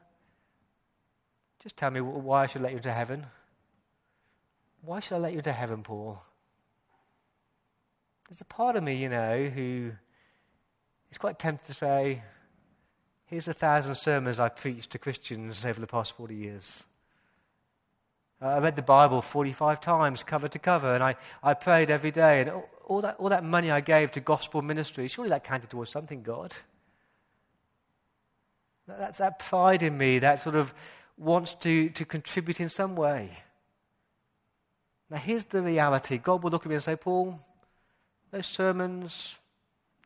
just 1.62 1.76
tell 1.76 1.90
me 1.90 2.00
why 2.00 2.44
I 2.44 2.46
should 2.46 2.62
let 2.62 2.70
you 2.70 2.76
into 2.76 2.92
heaven. 2.92 3.26
Why 4.82 5.00
should 5.00 5.16
I 5.16 5.18
let 5.18 5.32
you 5.32 5.38
into 5.38 5.52
heaven, 5.52 5.82
Paul? 5.82 6.22
There's 8.28 8.40
a 8.40 8.44
part 8.44 8.76
of 8.76 8.84
me, 8.84 8.96
you 8.96 9.08
know, 9.08 9.46
who 9.46 9.92
is 11.10 11.18
quite 11.18 11.38
tempted 11.38 11.66
to 11.66 11.74
say, 11.74 12.22
here's 13.26 13.48
a 13.48 13.54
thousand 13.54 13.96
sermons 13.96 14.38
I've 14.38 14.56
preached 14.56 14.90
to 14.90 14.98
Christians 14.98 15.64
over 15.64 15.80
the 15.80 15.86
past 15.86 16.16
40 16.16 16.34
years. 16.34 16.84
Uh, 18.40 18.46
I 18.48 18.58
read 18.58 18.76
the 18.76 18.82
Bible 18.82 19.22
45 19.22 19.80
times, 19.80 20.22
cover 20.22 20.48
to 20.48 20.58
cover, 20.58 20.94
and 20.94 21.02
I, 21.02 21.16
I 21.42 21.54
prayed 21.54 21.90
every 21.90 22.10
day. 22.10 22.42
And 22.42 22.62
all, 22.86 23.00
that, 23.02 23.16
all 23.18 23.28
that 23.28 23.44
money 23.44 23.70
I 23.70 23.80
gave 23.80 24.12
to 24.12 24.20
gospel 24.20 24.62
ministry, 24.62 25.08
surely 25.08 25.28
that 25.30 25.44
counted 25.44 25.68
towards 25.68 25.90
something, 25.90 26.22
God. 26.22 26.54
That, 28.86 28.98
that's 28.98 29.18
that 29.18 29.40
pride 29.40 29.82
in 29.82 29.98
me 29.98 30.20
that 30.20 30.40
sort 30.40 30.54
of 30.54 30.72
wants 31.18 31.54
to, 31.54 31.90
to 31.90 32.04
contribute 32.04 32.60
in 32.60 32.68
some 32.68 32.94
way. 32.94 33.38
Now, 35.10 35.18
here's 35.18 35.44
the 35.44 35.62
reality 35.62 36.18
God 36.18 36.42
will 36.42 36.50
look 36.50 36.62
at 36.62 36.68
me 36.68 36.76
and 36.76 36.84
say, 36.84 36.96
Paul, 36.96 37.38
those 38.30 38.46
sermons, 38.46 39.36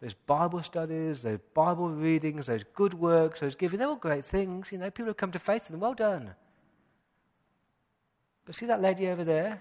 those 0.00 0.14
Bible 0.14 0.62
studies, 0.62 1.22
those 1.22 1.38
Bible 1.52 1.90
readings, 1.90 2.46
those 2.46 2.64
good 2.74 2.94
works, 2.94 3.40
those 3.40 3.54
giving, 3.54 3.78
they're 3.78 3.88
all 3.88 3.96
great 3.96 4.24
things. 4.24 4.72
You 4.72 4.78
know, 4.78 4.90
people 4.90 5.10
have 5.10 5.18
come 5.18 5.32
to 5.32 5.38
faith 5.38 5.66
in 5.66 5.72
them. 5.72 5.80
Well 5.80 5.94
done. 5.94 6.30
But 8.46 8.54
see 8.54 8.66
that 8.66 8.80
lady 8.80 9.08
over 9.08 9.24
there? 9.24 9.60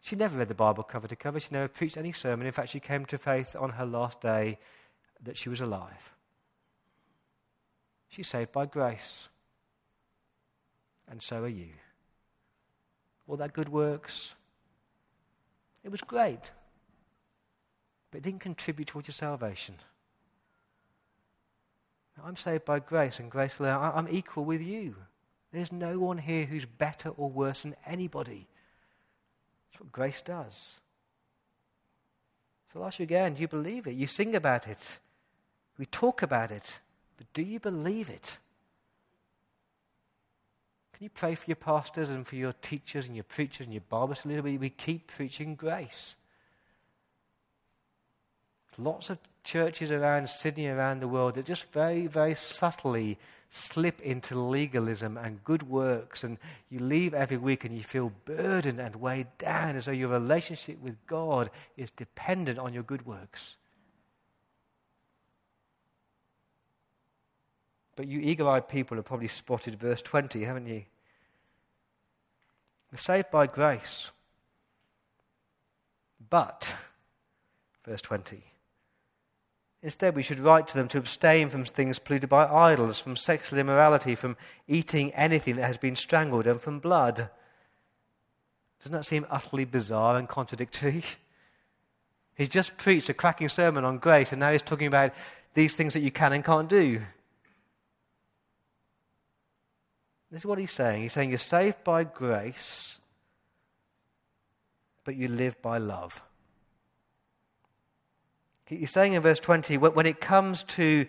She 0.00 0.16
never 0.16 0.38
read 0.38 0.48
the 0.48 0.54
Bible 0.54 0.84
cover 0.84 1.08
to 1.08 1.16
cover. 1.16 1.40
She 1.40 1.48
never 1.52 1.68
preached 1.68 1.96
any 1.96 2.12
sermon. 2.12 2.46
In 2.46 2.52
fact, 2.52 2.70
she 2.70 2.80
came 2.80 3.04
to 3.06 3.18
faith 3.18 3.56
on 3.58 3.70
her 3.70 3.86
last 3.86 4.20
day 4.20 4.58
that 5.22 5.36
she 5.36 5.48
was 5.48 5.60
alive. 5.60 6.14
She's 8.08 8.28
saved 8.28 8.52
by 8.52 8.66
grace. 8.66 9.28
And 11.10 11.22
so 11.22 11.42
are 11.42 11.48
you. 11.48 11.70
All 13.26 13.36
that 13.36 13.52
good 13.52 13.68
works, 13.68 14.34
it 15.84 15.90
was 15.90 16.00
great. 16.00 16.50
But 18.10 18.18
it 18.18 18.24
didn't 18.24 18.40
contribute 18.40 18.88
towards 18.88 19.08
your 19.08 19.14
salvation. 19.14 19.74
I'm 22.24 22.36
saved 22.36 22.64
by 22.64 22.80
grace 22.80 23.20
and 23.20 23.30
grace 23.30 23.58
alone. 23.58 23.92
I'm 23.94 24.08
equal 24.08 24.44
with 24.44 24.62
you. 24.62 24.96
There's 25.52 25.72
no 25.72 25.98
one 25.98 26.18
here 26.18 26.44
who's 26.44 26.64
better 26.64 27.10
or 27.10 27.30
worse 27.30 27.62
than 27.62 27.76
anybody. 27.86 28.48
That's 29.70 29.80
what 29.80 29.92
grace 29.92 30.22
does. 30.22 30.76
So 32.72 32.80
I'll 32.80 32.86
ask 32.86 32.98
you 32.98 33.04
again 33.04 33.34
do 33.34 33.42
you 33.42 33.48
believe 33.48 33.86
it? 33.86 33.94
You 33.94 34.06
sing 34.06 34.34
about 34.34 34.68
it, 34.68 34.98
we 35.78 35.86
talk 35.86 36.22
about 36.22 36.50
it, 36.50 36.78
but 37.16 37.26
do 37.32 37.42
you 37.42 37.60
believe 37.60 38.10
it? 38.10 38.36
Can 40.92 41.04
you 41.04 41.10
pray 41.10 41.36
for 41.36 41.44
your 41.46 41.56
pastors 41.56 42.10
and 42.10 42.26
for 42.26 42.34
your 42.34 42.52
teachers 42.52 43.06
and 43.06 43.14
your 43.14 43.22
preachers 43.22 43.66
and 43.66 43.72
your 43.72 43.84
Bible 43.88 44.16
studies? 44.16 44.42
We, 44.42 44.58
we 44.58 44.68
keep 44.68 45.06
preaching 45.06 45.54
grace. 45.54 46.16
Lots 48.80 49.10
of 49.10 49.18
churches 49.42 49.90
around 49.90 50.30
Sydney, 50.30 50.68
around 50.68 51.00
the 51.00 51.08
world, 51.08 51.34
that 51.34 51.44
just 51.44 51.72
very, 51.72 52.06
very 52.06 52.36
subtly 52.36 53.18
slip 53.50 54.00
into 54.00 54.38
legalism 54.38 55.16
and 55.16 55.42
good 55.44 55.62
works, 55.62 56.22
and 56.22 56.38
you 56.68 56.80
leave 56.80 57.14
every 57.14 57.36
week 57.36 57.64
and 57.64 57.76
you 57.76 57.82
feel 57.82 58.12
burdened 58.24 58.80
and 58.80 58.96
weighed 58.96 59.28
down 59.38 59.76
as 59.76 59.86
though 59.86 59.92
your 59.92 60.08
relationship 60.08 60.80
with 60.80 60.96
God 61.06 61.50
is 61.76 61.90
dependent 61.90 62.58
on 62.58 62.74
your 62.74 62.82
good 62.82 63.06
works. 63.06 63.56
But 67.96 68.06
you 68.06 68.20
eagle 68.20 68.48
eyed 68.48 68.68
people 68.68 68.96
have 68.96 69.06
probably 69.06 69.28
spotted 69.28 69.74
verse 69.74 70.02
20, 70.02 70.44
haven't 70.44 70.66
you? 70.66 70.84
We're 72.92 72.98
saved 72.98 73.30
by 73.30 73.46
grace. 73.46 74.10
But, 76.30 76.72
verse 77.84 78.02
20, 78.02 78.42
instead 79.82 80.14
we 80.14 80.22
should 80.22 80.40
write 80.40 80.68
to 80.68 80.74
them 80.74 80.88
to 80.88 80.98
abstain 80.98 81.48
from 81.48 81.64
things 81.64 81.98
polluted 81.98 82.28
by 82.28 82.46
idols, 82.46 82.98
from 82.98 83.16
sexual 83.16 83.58
immorality, 83.58 84.14
from 84.14 84.36
eating 84.66 85.12
anything 85.14 85.56
that 85.56 85.66
has 85.66 85.76
been 85.76 85.96
strangled, 85.96 86.46
and 86.46 86.60
from 86.60 86.80
blood. 86.80 87.30
Doesn't 88.80 88.92
that 88.92 89.04
seem 89.04 89.26
utterly 89.30 89.64
bizarre 89.64 90.16
and 90.16 90.28
contradictory? 90.28 91.04
He's 92.36 92.48
just 92.48 92.76
preached 92.76 93.08
a 93.08 93.14
cracking 93.14 93.48
sermon 93.48 93.84
on 93.84 93.98
grace, 93.98 94.30
and 94.30 94.38
now 94.38 94.52
he's 94.52 94.62
talking 94.62 94.86
about 94.86 95.12
these 95.54 95.74
things 95.74 95.94
that 95.94 96.02
you 96.02 96.12
can 96.12 96.32
and 96.32 96.44
can't 96.44 96.68
do. 96.68 97.00
This 100.30 100.42
is 100.42 100.46
what 100.46 100.58
he's 100.58 100.70
saying. 100.70 101.02
He's 101.02 101.12
saying 101.12 101.30
you're 101.30 101.38
saved 101.38 101.82
by 101.82 102.04
grace, 102.04 103.00
but 105.02 105.16
you 105.16 105.26
live 105.26 105.60
by 105.62 105.78
love. 105.78 106.22
He's 108.68 108.90
saying 108.90 109.14
in 109.14 109.22
verse 109.22 109.40
20, 109.40 109.78
when 109.78 110.06
it 110.06 110.20
comes 110.20 110.62
to 110.64 111.06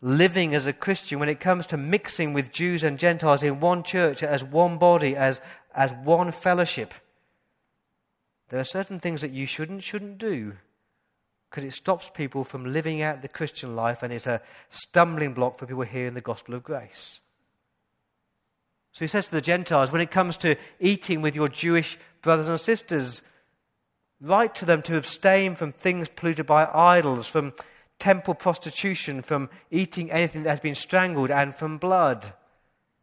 living 0.00 0.54
as 0.54 0.66
a 0.66 0.72
Christian, 0.72 1.18
when 1.18 1.28
it 1.28 1.40
comes 1.40 1.66
to 1.66 1.76
mixing 1.76 2.32
with 2.32 2.52
Jews 2.52 2.84
and 2.84 2.98
Gentiles 2.98 3.42
in 3.42 3.58
one 3.58 3.82
church, 3.82 4.22
as 4.22 4.44
one 4.44 4.78
body, 4.78 5.16
as, 5.16 5.40
as 5.74 5.92
one 5.92 6.30
fellowship, 6.30 6.94
there 8.50 8.60
are 8.60 8.64
certain 8.64 9.00
things 9.00 9.22
that 9.22 9.32
you 9.32 9.46
shouldn't, 9.46 9.82
shouldn't 9.82 10.18
do 10.18 10.54
because 11.50 11.64
it 11.64 11.72
stops 11.72 12.10
people 12.12 12.44
from 12.44 12.72
living 12.72 13.02
out 13.02 13.22
the 13.22 13.28
Christian 13.28 13.74
life 13.74 14.02
and 14.02 14.12
it's 14.12 14.26
a 14.26 14.40
stumbling 14.68 15.34
block 15.34 15.58
for 15.58 15.66
people 15.66 15.82
hearing 15.82 16.14
the 16.14 16.20
gospel 16.20 16.54
of 16.54 16.62
grace. 16.62 17.20
So 18.92 19.00
he 19.00 19.08
says 19.08 19.26
to 19.26 19.32
the 19.32 19.40
Gentiles, 19.40 19.90
when 19.90 20.00
it 20.00 20.10
comes 20.10 20.36
to 20.38 20.56
eating 20.78 21.22
with 21.22 21.34
your 21.34 21.48
Jewish 21.48 21.98
brothers 22.22 22.48
and 22.48 22.60
sisters, 22.60 23.22
write 24.20 24.54
to 24.56 24.64
them 24.64 24.82
to 24.82 24.96
abstain 24.96 25.54
from 25.54 25.72
things 25.72 26.08
polluted 26.08 26.46
by 26.46 26.68
idols, 26.72 27.26
from 27.26 27.52
temple 27.98 28.34
prostitution, 28.34 29.22
from 29.22 29.48
eating 29.70 30.10
anything 30.10 30.42
that 30.42 30.50
has 30.50 30.60
been 30.60 30.74
strangled, 30.74 31.30
and 31.30 31.54
from 31.54 31.78
blood. 31.78 32.32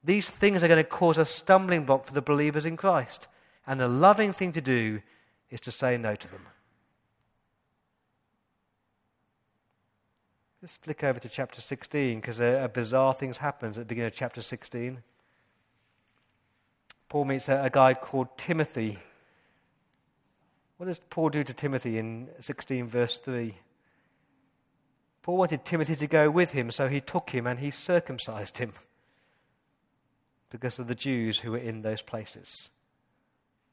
These 0.04 0.30
things 0.30 0.63
are 0.63 0.67
going 0.67 0.84
to 0.84 0.89
cause 0.89 1.17
a 1.17 1.26
stumbling 1.26 1.86
block 1.86 2.06
for 2.06 2.13
the 2.13 2.21
believers 2.21 2.65
in 2.65 2.78
Christ. 2.78 3.28
And 3.67 3.80
the 3.80 3.88
loving 3.88 4.34
thing 4.34 4.52
to 4.54 4.62
do 4.62 5.02
is 5.50 5.60
to 5.62 5.71
say 5.71 5.97
no 5.97 6.15
to 6.15 6.32
them. 6.32 6.47
Let's 10.62 10.78
flick 10.78 11.04
over 11.04 11.19
to 11.19 11.30
chapter 11.30 11.60
16 11.60 12.19
because 12.19 12.39
a, 12.39 12.69
bizarre 12.71 13.15
thing 13.15 13.34
happens 13.34 13.78
at 13.78 13.82
the 13.82 13.86
beginning 13.88 14.08
of 14.08 14.13
chapter 14.13 14.43
16. 14.43 15.02
Paul 17.10 17.26
meets 17.26 17.50
a, 17.50 17.63
a 17.63 17.69
guy 17.69 17.95
called 17.95 18.38
Timothy. 18.38 19.00
What 20.82 20.88
does 20.88 21.00
Paul 21.12 21.30
do 21.30 21.44
to 21.44 21.54
Timothy 21.54 22.00
in 22.00 22.28
16, 22.39 22.88
verse 22.88 23.20
3? 23.20 23.54
Paul 25.22 25.38
wanted 25.38 25.63
Timothy 25.63 25.96
to 25.96 26.08
go 26.08 26.32
with 26.32 26.54
him, 26.54 26.72
so 26.72 26.89
he 26.89 27.00
took 27.00 27.30
him 27.30 27.46
and 27.46 27.60
he 27.60 27.70
circumcised 27.70 28.58
him 28.58 28.74
because 30.50 30.80
of 30.80 30.88
the 30.88 30.96
Jews 30.96 31.38
who 31.38 31.52
were 31.52 31.60
in 31.60 31.84
those 31.84 32.02
places. 32.02 32.70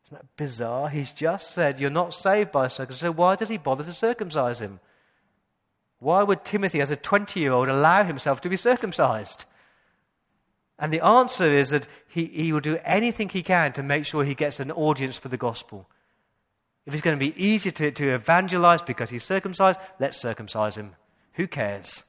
Isn't 0.05 0.19
that 0.19 0.37
bizarre? 0.37 0.91
He's 0.91 1.11
just 1.13 1.53
said, 1.53 1.81
You're 1.81 1.89
not 1.89 2.13
saved 2.13 2.53
by 2.53 2.69
circumcision. 2.69 3.09
So 3.09 3.13
why 3.13 3.37
did 3.37 3.49
he 3.49 3.57
bother 3.57 3.85
to 3.85 3.93
circumcise 3.93 4.61
him? 4.61 4.79
Why 6.01 6.23
would 6.23 6.45
Timothy, 6.45 6.83
as 6.83 6.91
a 6.91 6.97
20 6.97 7.41
year 7.41 7.53
old, 7.53 7.69
allow 7.69 8.05
himself 8.05 8.43
to 8.43 8.51
be 8.51 8.57
circumcised? 8.59 9.47
And 10.79 10.93
the 10.93 11.03
answer 11.03 11.47
is 11.47 11.71
that 11.71 11.87
he, 12.07 12.27
he 12.27 12.53
will 12.53 12.61
do 12.61 12.79
anything 12.85 13.31
he 13.31 13.43
can 13.43 13.73
to 13.73 13.83
make 13.83 14.05
sure 14.05 14.25
he 14.25 14.35
gets 14.35 14.61
an 14.61 14.71
audience 14.71 15.17
for 15.17 15.29
the 15.29 15.39
gospel. 15.39 15.89
If 16.89 16.95
it's 16.95 17.03
going 17.03 17.19
to 17.19 17.21
be 17.21 17.35
easier 17.37 17.71
to, 17.71 17.91
to 17.91 18.15
evangelize 18.15 18.81
because 18.81 19.11
he's 19.11 19.23
circumcised, 19.23 19.79
let's 20.01 20.17
circumcise 20.17 20.75
him. 20.75 20.97
Who 21.35 21.47
cares? 21.47 22.03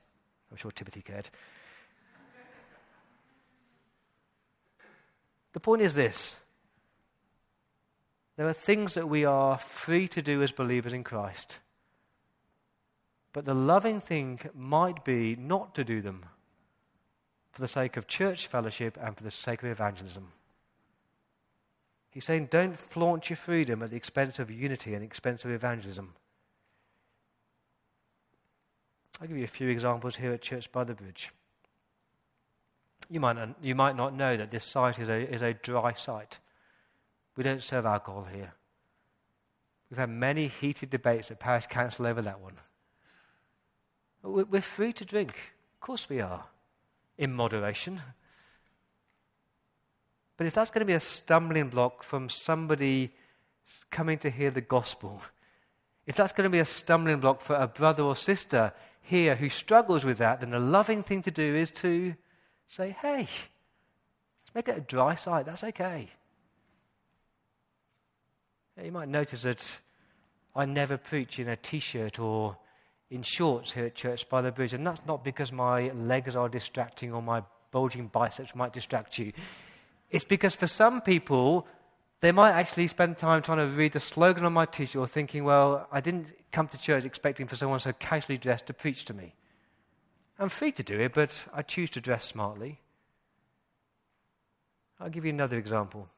I'm 0.49 0.55
sure 0.55 0.71
Timothy 0.71 1.01
cared. 1.01 1.29
The 5.51 5.59
point 5.59 5.81
is 5.81 5.95
this 5.95 6.37
there 8.37 8.47
are 8.47 8.53
things 8.53 8.93
that 8.93 9.09
we 9.09 9.25
are 9.25 9.57
free 9.57 10.07
to 10.07 10.21
do 10.21 10.41
as 10.41 10.53
believers 10.53 10.93
in 10.93 11.03
Christ. 11.03 11.59
But 13.33 13.43
the 13.43 13.53
loving 13.53 13.99
thing 13.99 14.39
might 14.55 15.03
be 15.03 15.35
not 15.35 15.75
to 15.75 15.83
do 15.83 15.99
them 16.01 16.23
for 17.51 17.59
the 17.59 17.67
sake 17.67 17.97
of 17.97 18.07
church 18.07 18.47
fellowship 18.47 18.97
and 19.01 19.17
for 19.17 19.23
the 19.23 19.31
sake 19.31 19.61
of 19.61 19.69
evangelism. 19.69 20.31
He's 22.19 22.25
saying, 22.25 22.49
don't 22.51 22.77
flaunt 22.77 23.29
your 23.29 23.37
freedom 23.37 23.81
at 23.81 23.91
the 23.91 23.95
expense 23.95 24.39
of 24.39 24.51
unity 24.51 24.91
and 24.91 25.01
the 25.01 25.05
expense 25.05 25.45
of 25.45 25.51
evangelism. 25.51 26.13
I'll 29.21 29.27
give 29.29 29.37
you 29.37 29.45
a 29.45 29.47
few 29.47 29.69
examples 29.69 30.17
here 30.17 30.33
at 30.33 30.41
Church 30.41 30.69
by 30.69 30.83
the 30.83 30.95
Bridge. 30.95 31.31
You 33.09 33.21
might 33.21 33.37
not, 33.37 33.55
you 33.61 33.73
might 33.73 33.95
not 33.95 34.13
know 34.13 34.35
that 34.35 34.51
this 34.51 34.65
site 34.65 34.99
is 34.99 35.07
a, 35.07 35.33
is 35.33 35.41
a 35.41 35.53
dry 35.53 35.93
site. 35.93 36.39
We 37.37 37.45
don't 37.45 37.63
serve 37.63 37.85
alcohol 37.85 38.27
here. 38.29 38.51
We've 39.89 39.99
had 39.99 40.09
many 40.09 40.49
heated 40.49 40.89
debates 40.89 41.31
at 41.31 41.39
Parish 41.39 41.67
Council 41.67 42.05
over 42.05 42.21
that 42.21 42.41
one. 42.41 42.57
We're 44.23 44.59
free 44.59 44.91
to 44.91 45.05
drink. 45.05 45.29
Of 45.75 45.79
course 45.79 46.09
we 46.09 46.19
are. 46.19 46.43
In 47.17 47.31
moderation. 47.31 48.01
But 50.39 50.47
if 50.47 50.53
that's 50.53 50.71
going 50.71 50.79
to 50.79 50.85
be 50.85 50.93
a 50.93 51.01
stumbling 51.01 51.67
block 51.67 52.01
from 52.01 52.29
somebody 52.29 53.11
coming 53.91 54.17
to 54.19 54.29
hear 54.29 54.51
the 54.51 54.61
gospel, 54.61 55.21
if 56.05 56.15
that's 56.15 56.31
going 56.31 56.45
to 56.45 56.49
be 56.49 56.59
a 56.59 56.65
stumbling 56.65 57.19
block 57.19 57.41
for 57.41 57.57
a 57.57 57.67
brother 57.67 58.03
or 58.03 58.15
sister 58.15 58.71
here 59.01 59.35
who 59.35 59.49
struggles 59.49 60.05
with 60.05 60.17
that, 60.19 60.39
then 60.39 60.51
the 60.51 60.59
loving 60.59 61.03
thing 61.03 61.21
to 61.23 61.29
do 61.29 61.55
is 61.55 61.71
to 61.71 62.15
say, 62.69 62.95
hey, 63.01 63.17
let's 63.17 64.55
make 64.55 64.69
it 64.69 64.77
a 64.77 64.79
dry 64.79 65.13
site. 65.15 65.45
That's 65.45 65.65
okay. 65.65 66.09
You 68.81 68.93
might 68.93 69.09
notice 69.09 69.41
that 69.41 69.77
I 70.55 70.63
never 70.63 70.95
preach 70.95 71.39
in 71.39 71.49
a 71.49 71.57
t 71.57 71.79
shirt 71.79 72.17
or 72.17 72.55
in 73.09 73.23
shorts 73.23 73.73
here 73.73 73.87
at 73.87 73.95
Church 73.95 74.29
by 74.29 74.39
the 74.39 74.53
Bridge, 74.53 74.73
and 74.73 74.87
that's 74.87 75.05
not 75.05 75.25
because 75.25 75.51
my 75.51 75.89
legs 75.89 76.37
are 76.37 76.47
distracting 76.47 77.11
or 77.11 77.21
my 77.21 77.43
bulging 77.71 78.07
biceps 78.07 78.55
might 78.55 78.71
distract 78.71 79.17
you. 79.17 79.33
It's 80.09 80.23
because 80.23 80.55
for 80.55 80.67
some 80.67 81.01
people, 81.01 81.67
they 82.21 82.31
might 82.31 82.51
actually 82.51 82.87
spend 82.87 83.17
time 83.17 83.41
trying 83.41 83.59
to 83.59 83.67
read 83.67 83.93
the 83.93 83.99
slogan 83.99 84.45
on 84.45 84.53
my 84.53 84.65
t 84.65 84.85
shirt 84.85 84.99
or 84.99 85.07
thinking, 85.07 85.43
well, 85.43 85.87
I 85.91 86.01
didn't 86.01 86.27
come 86.51 86.67
to 86.67 86.77
church 86.77 87.05
expecting 87.05 87.47
for 87.47 87.55
someone 87.55 87.79
so 87.79 87.93
casually 87.93 88.37
dressed 88.37 88.67
to 88.67 88.73
preach 88.73 89.05
to 89.05 89.13
me. 89.13 89.35
I'm 90.39 90.49
free 90.49 90.71
to 90.71 90.83
do 90.83 90.99
it, 90.99 91.13
but 91.13 91.31
I 91.53 91.61
choose 91.61 91.89
to 91.91 92.01
dress 92.01 92.25
smartly. 92.25 92.79
I'll 94.99 95.09
give 95.09 95.25
you 95.25 95.31
another 95.31 95.57
example. 95.57 96.09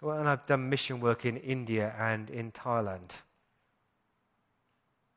Well, 0.00 0.18
and 0.18 0.28
I've 0.28 0.46
done 0.46 0.68
mission 0.68 1.00
work 1.00 1.24
in 1.24 1.36
India 1.36 1.94
and 1.98 2.30
in 2.30 2.52
Thailand. 2.52 3.10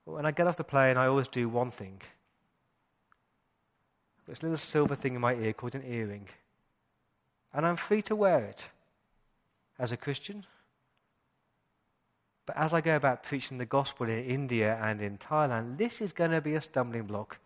When 0.05 0.25
I 0.25 0.31
get 0.31 0.47
off 0.47 0.57
the 0.57 0.63
plane, 0.63 0.97
I 0.97 1.07
always 1.07 1.29
do 1.29 1.47
one 1.47 1.71
thing. 1.71 2.01
It's 4.27 4.41
a 4.41 4.43
little 4.43 4.57
silver 4.57 4.95
thing 4.95 5.15
in 5.15 5.21
my 5.21 5.33
ear 5.35 5.53
called 5.53 5.75
an 5.75 5.83
earring. 5.85 6.27
And 7.53 7.65
I'm 7.65 7.75
free 7.75 8.01
to 8.03 8.15
wear 8.15 8.43
it 8.45 8.69
as 9.77 9.91
a 9.91 9.97
Christian. 9.97 10.45
But 12.45 12.57
as 12.57 12.73
I 12.73 12.81
go 12.81 12.95
about 12.95 13.23
preaching 13.23 13.57
the 13.57 13.65
gospel 13.65 14.07
in 14.09 14.25
India 14.25 14.77
and 14.81 15.01
in 15.01 15.17
Thailand, 15.17 15.77
this 15.77 16.01
is 16.01 16.11
going 16.11 16.31
to 16.31 16.41
be 16.41 16.55
a 16.55 16.61
stumbling 16.61 17.03
block. 17.03 17.37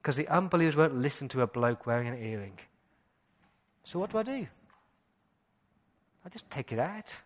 Because 0.00 0.16
the 0.16 0.28
unbelievers 0.28 0.76
won't 0.76 0.96
listen 0.96 1.28
to 1.28 1.42
a 1.42 1.46
bloke 1.46 1.86
wearing 1.86 2.08
an 2.08 2.18
earring. 2.18 2.58
So 3.84 3.98
what 3.98 4.10
do 4.10 4.18
I 4.18 4.22
do? 4.22 4.46
I 6.24 6.28
just 6.28 6.50
take 6.50 6.72
it 6.72 6.78
out. 6.78 7.16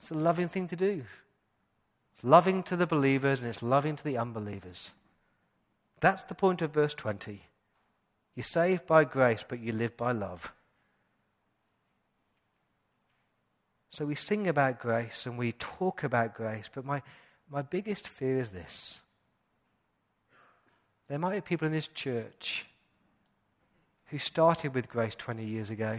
It's 0.00 0.10
a 0.10 0.14
loving 0.14 0.48
thing 0.48 0.68
to 0.68 0.76
do. 0.76 1.04
It's 2.14 2.24
loving 2.24 2.62
to 2.64 2.76
the 2.76 2.86
believers 2.86 3.40
and 3.40 3.48
it's 3.48 3.62
loving 3.62 3.96
to 3.96 4.04
the 4.04 4.16
unbelievers. 4.16 4.92
That's 6.00 6.22
the 6.24 6.34
point 6.34 6.62
of 6.62 6.72
verse 6.72 6.94
20. 6.94 7.42
You're 8.34 8.44
saved 8.44 8.86
by 8.86 9.04
grace, 9.04 9.44
but 9.46 9.60
you 9.60 9.72
live 9.72 9.96
by 9.96 10.12
love. 10.12 10.52
So 13.90 14.04
we 14.04 14.14
sing 14.14 14.48
about 14.48 14.80
grace 14.80 15.26
and 15.26 15.38
we 15.38 15.52
talk 15.52 16.02
about 16.02 16.34
grace, 16.34 16.70
but 16.72 16.84
my, 16.84 17.02
my 17.50 17.62
biggest 17.62 18.06
fear 18.06 18.38
is 18.38 18.50
this. 18.50 19.00
There 21.08 21.18
might 21.18 21.34
be 21.34 21.40
people 21.40 21.66
in 21.66 21.72
this 21.72 21.88
church 21.88 22.66
who 24.06 24.18
started 24.18 24.74
with 24.74 24.88
grace 24.88 25.14
20 25.14 25.44
years 25.44 25.70
ago 25.70 25.98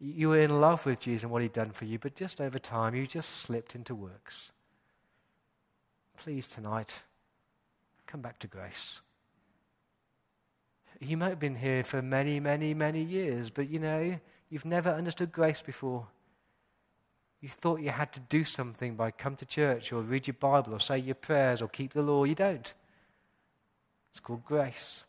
you 0.00 0.28
were 0.28 0.38
in 0.38 0.60
love 0.60 0.84
with 0.84 1.00
Jesus 1.00 1.22
and 1.22 1.32
what 1.32 1.42
he'd 1.42 1.52
done 1.52 1.70
for 1.70 1.84
you, 1.84 1.98
but 1.98 2.14
just 2.14 2.40
over 2.40 2.58
time, 2.58 2.94
you 2.94 3.06
just 3.06 3.30
slipped 3.30 3.74
into 3.74 3.94
works. 3.94 4.52
Please, 6.18 6.46
tonight, 6.48 7.00
come 8.06 8.20
back 8.20 8.38
to 8.40 8.46
grace. 8.46 9.00
You 11.00 11.16
might 11.16 11.30
have 11.30 11.40
been 11.40 11.56
here 11.56 11.84
for 11.84 12.02
many, 12.02 12.38
many, 12.38 12.74
many 12.74 13.02
years, 13.02 13.50
but 13.50 13.68
you 13.70 13.78
know, 13.78 14.18
you've 14.50 14.64
never 14.64 14.90
understood 14.90 15.32
grace 15.32 15.62
before. 15.62 16.06
You 17.40 17.48
thought 17.48 17.80
you 17.80 17.90
had 17.90 18.12
to 18.14 18.20
do 18.20 18.44
something 18.44 18.94
by 18.94 19.10
come 19.10 19.36
to 19.36 19.44
church 19.44 19.92
or 19.92 20.00
read 20.00 20.26
your 20.26 20.34
Bible 20.34 20.74
or 20.74 20.80
say 20.80 20.98
your 20.98 21.14
prayers 21.14 21.60
or 21.60 21.68
keep 21.68 21.92
the 21.92 22.02
law. 22.02 22.24
You 22.24 22.34
don't. 22.34 22.72
It's 24.12 24.20
called 24.20 24.44
grace. 24.44 25.04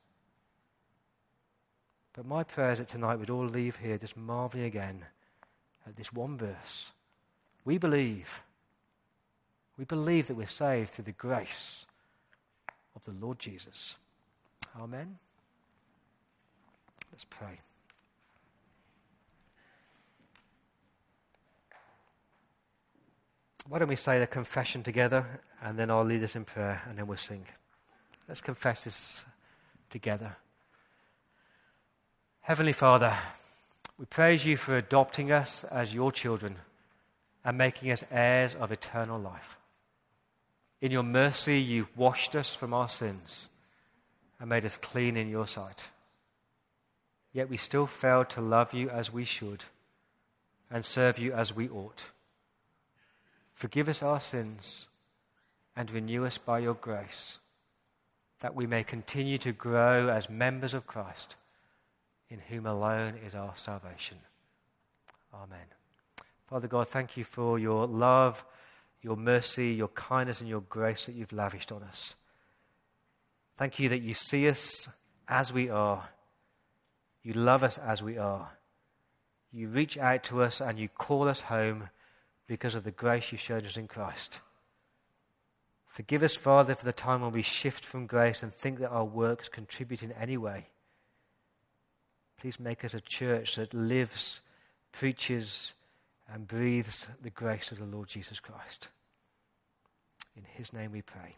But 2.14 2.26
my 2.26 2.44
prayer 2.44 2.72
is 2.72 2.80
that 2.80 2.88
tonight 2.88 3.18
we'd 3.18 3.30
all 3.30 3.46
leave 3.46 3.78
here 3.78 3.98
just 3.98 4.18
marveling 4.18 4.66
again 4.66 5.06
at 5.88 5.96
this 5.96 6.12
one 6.12 6.38
verse. 6.38 6.92
We 7.64 7.78
believe. 7.78 8.42
We 9.78 9.86
believe 9.86 10.28
that 10.28 10.36
we're 10.36 10.48
saved 10.48 10.92
through 10.92 11.06
the 11.06 11.12
grace 11.12 11.86
of 12.96 13.04
the 13.06 13.12
Lord 13.12 13.40
Jesus. 13.40 13.96
Amen. 14.80 15.18
Let's 17.12 17.26
pray. 17.26 17.60
Why 23.68 23.80
don't 23.80 23.88
we 23.88 23.96
say 23.96 24.20
the 24.20 24.28
confession 24.28 24.84
together 24.84 25.26
and 25.62 25.78
then 25.78 25.90
I'll 25.90 26.04
lead 26.04 26.24
us 26.24 26.36
in 26.36 26.46
prayer 26.46 26.84
and 26.88 26.98
then 26.98 27.08
we'll 27.08 27.18
sing. 27.18 27.46
Let's 28.28 28.42
confess 28.42 28.84
this 28.84 29.22
together. 29.90 30.36
Heavenly 32.42 32.74
Father, 32.74 33.18
we 33.98 34.06
praise 34.06 34.46
you 34.46 34.56
for 34.56 34.78
adopting 34.78 35.32
us 35.32 35.64
as 35.64 35.96
your 35.96 36.12
children 36.12 36.58
and 37.44 37.58
making 37.58 37.92
us 37.92 38.04
heirs 38.12 38.54
of 38.54 38.72
eternal 38.72 39.20
life. 39.20 39.58
In 40.80 40.92
your 40.92 41.04
mercy, 41.04 41.60
you've 41.60 41.98
washed 41.98 42.36
us 42.36 42.54
from 42.54 42.72
our 42.72 42.90
sins 42.90 43.50
and 44.40 44.48
made 44.48 44.66
us 44.66 44.78
clean 44.78 45.18
in 45.18 45.28
your 45.28 45.48
sight. 45.48 45.86
Yet 47.34 47.50
we 47.50 47.58
still 47.58 47.88
fail 47.88 48.26
to 48.26 48.42
love 48.42 48.76
you 48.76 48.92
as 48.92 49.12
we 49.12 49.24
should 49.24 49.66
and 50.70 50.86
serve 50.86 51.18
you 51.18 51.34
as 51.34 51.56
we 51.56 51.68
ought. 51.68 52.04
Forgive 53.56 53.88
us 53.88 54.04
our 54.04 54.20
sins 54.20 54.88
and 55.76 55.90
renew 55.90 56.26
us 56.26 56.38
by 56.38 56.60
your 56.60 56.74
grace, 56.74 57.40
that 58.42 58.54
we 58.54 58.68
may 58.68 58.84
continue 58.84 59.38
to 59.40 59.54
grow 59.54 60.10
as 60.10 60.30
members 60.30 60.74
of 60.74 60.86
Christ, 60.86 61.36
in 62.30 62.40
whom 62.50 62.66
alone 62.66 63.16
is 63.26 63.34
our 63.34 63.56
salvation. 63.56 64.18
Amen. 65.34 65.66
Father 66.48 66.68
God, 66.68 66.90
thank 66.90 67.18
you 67.18 67.24
for 67.24 67.58
your 67.58 67.88
love, 67.88 68.44
your 69.02 69.16
mercy, 69.16 69.74
your 69.74 69.88
kindness, 69.90 70.42
and 70.42 70.50
your 70.50 70.62
grace 70.62 71.06
that 71.06 71.16
you've 71.16 71.34
lavished 71.34 71.72
on 71.72 71.82
us. 71.84 72.16
Thank 73.58 73.80
you 73.80 73.88
that 73.90 74.02
you 74.02 74.14
see 74.14 74.50
us 74.50 74.90
as 75.28 75.54
we 75.54 75.70
are. 75.70 76.10
You 77.24 77.34
love 77.34 77.64
us 77.64 77.78
as 77.78 78.04
we 78.04 78.18
are. 78.18 78.50
You 79.54 79.70
reach 79.70 79.98
out 79.98 80.24
to 80.26 80.44
us 80.44 80.60
and 80.60 80.78
you 80.78 80.90
call 80.90 81.30
us 81.30 81.42
home 81.42 81.90
because 82.48 82.76
of 82.76 82.84
the 82.84 82.92
grace 82.92 83.32
you 83.32 83.38
showed 83.38 83.66
us 83.66 83.78
in 83.78 83.88
Christ. 83.88 84.40
Forgive 85.88 86.24
us, 86.24 86.36
Father, 86.36 86.76
for 86.76 86.86
the 86.86 86.94
time 86.94 87.22
when 87.22 87.32
we 87.32 87.42
shift 87.42 87.86
from 87.86 88.06
grace 88.06 88.44
and 88.44 88.54
think 88.54 88.80
that 88.80 88.90
our 88.90 89.06
works 89.06 89.48
contribute 89.48 90.04
in 90.04 90.12
any 90.12 90.38
way. 90.38 90.68
Please 92.38 92.60
make 92.60 92.84
us 92.84 92.94
a 92.94 93.00
church 93.00 93.56
that 93.56 93.74
lives, 93.74 94.42
preaches, 94.92 95.74
and 96.32 96.48
breathes 96.48 97.08
the 97.22 97.30
grace 97.30 97.72
of 97.72 97.80
the 97.80 97.86
Lord 97.86 98.10
Jesus 98.10 98.40
Christ. 98.40 98.90
In 100.36 100.44
his 100.44 100.74
name 100.74 100.92
we 100.92 101.02
pray. 101.02 101.38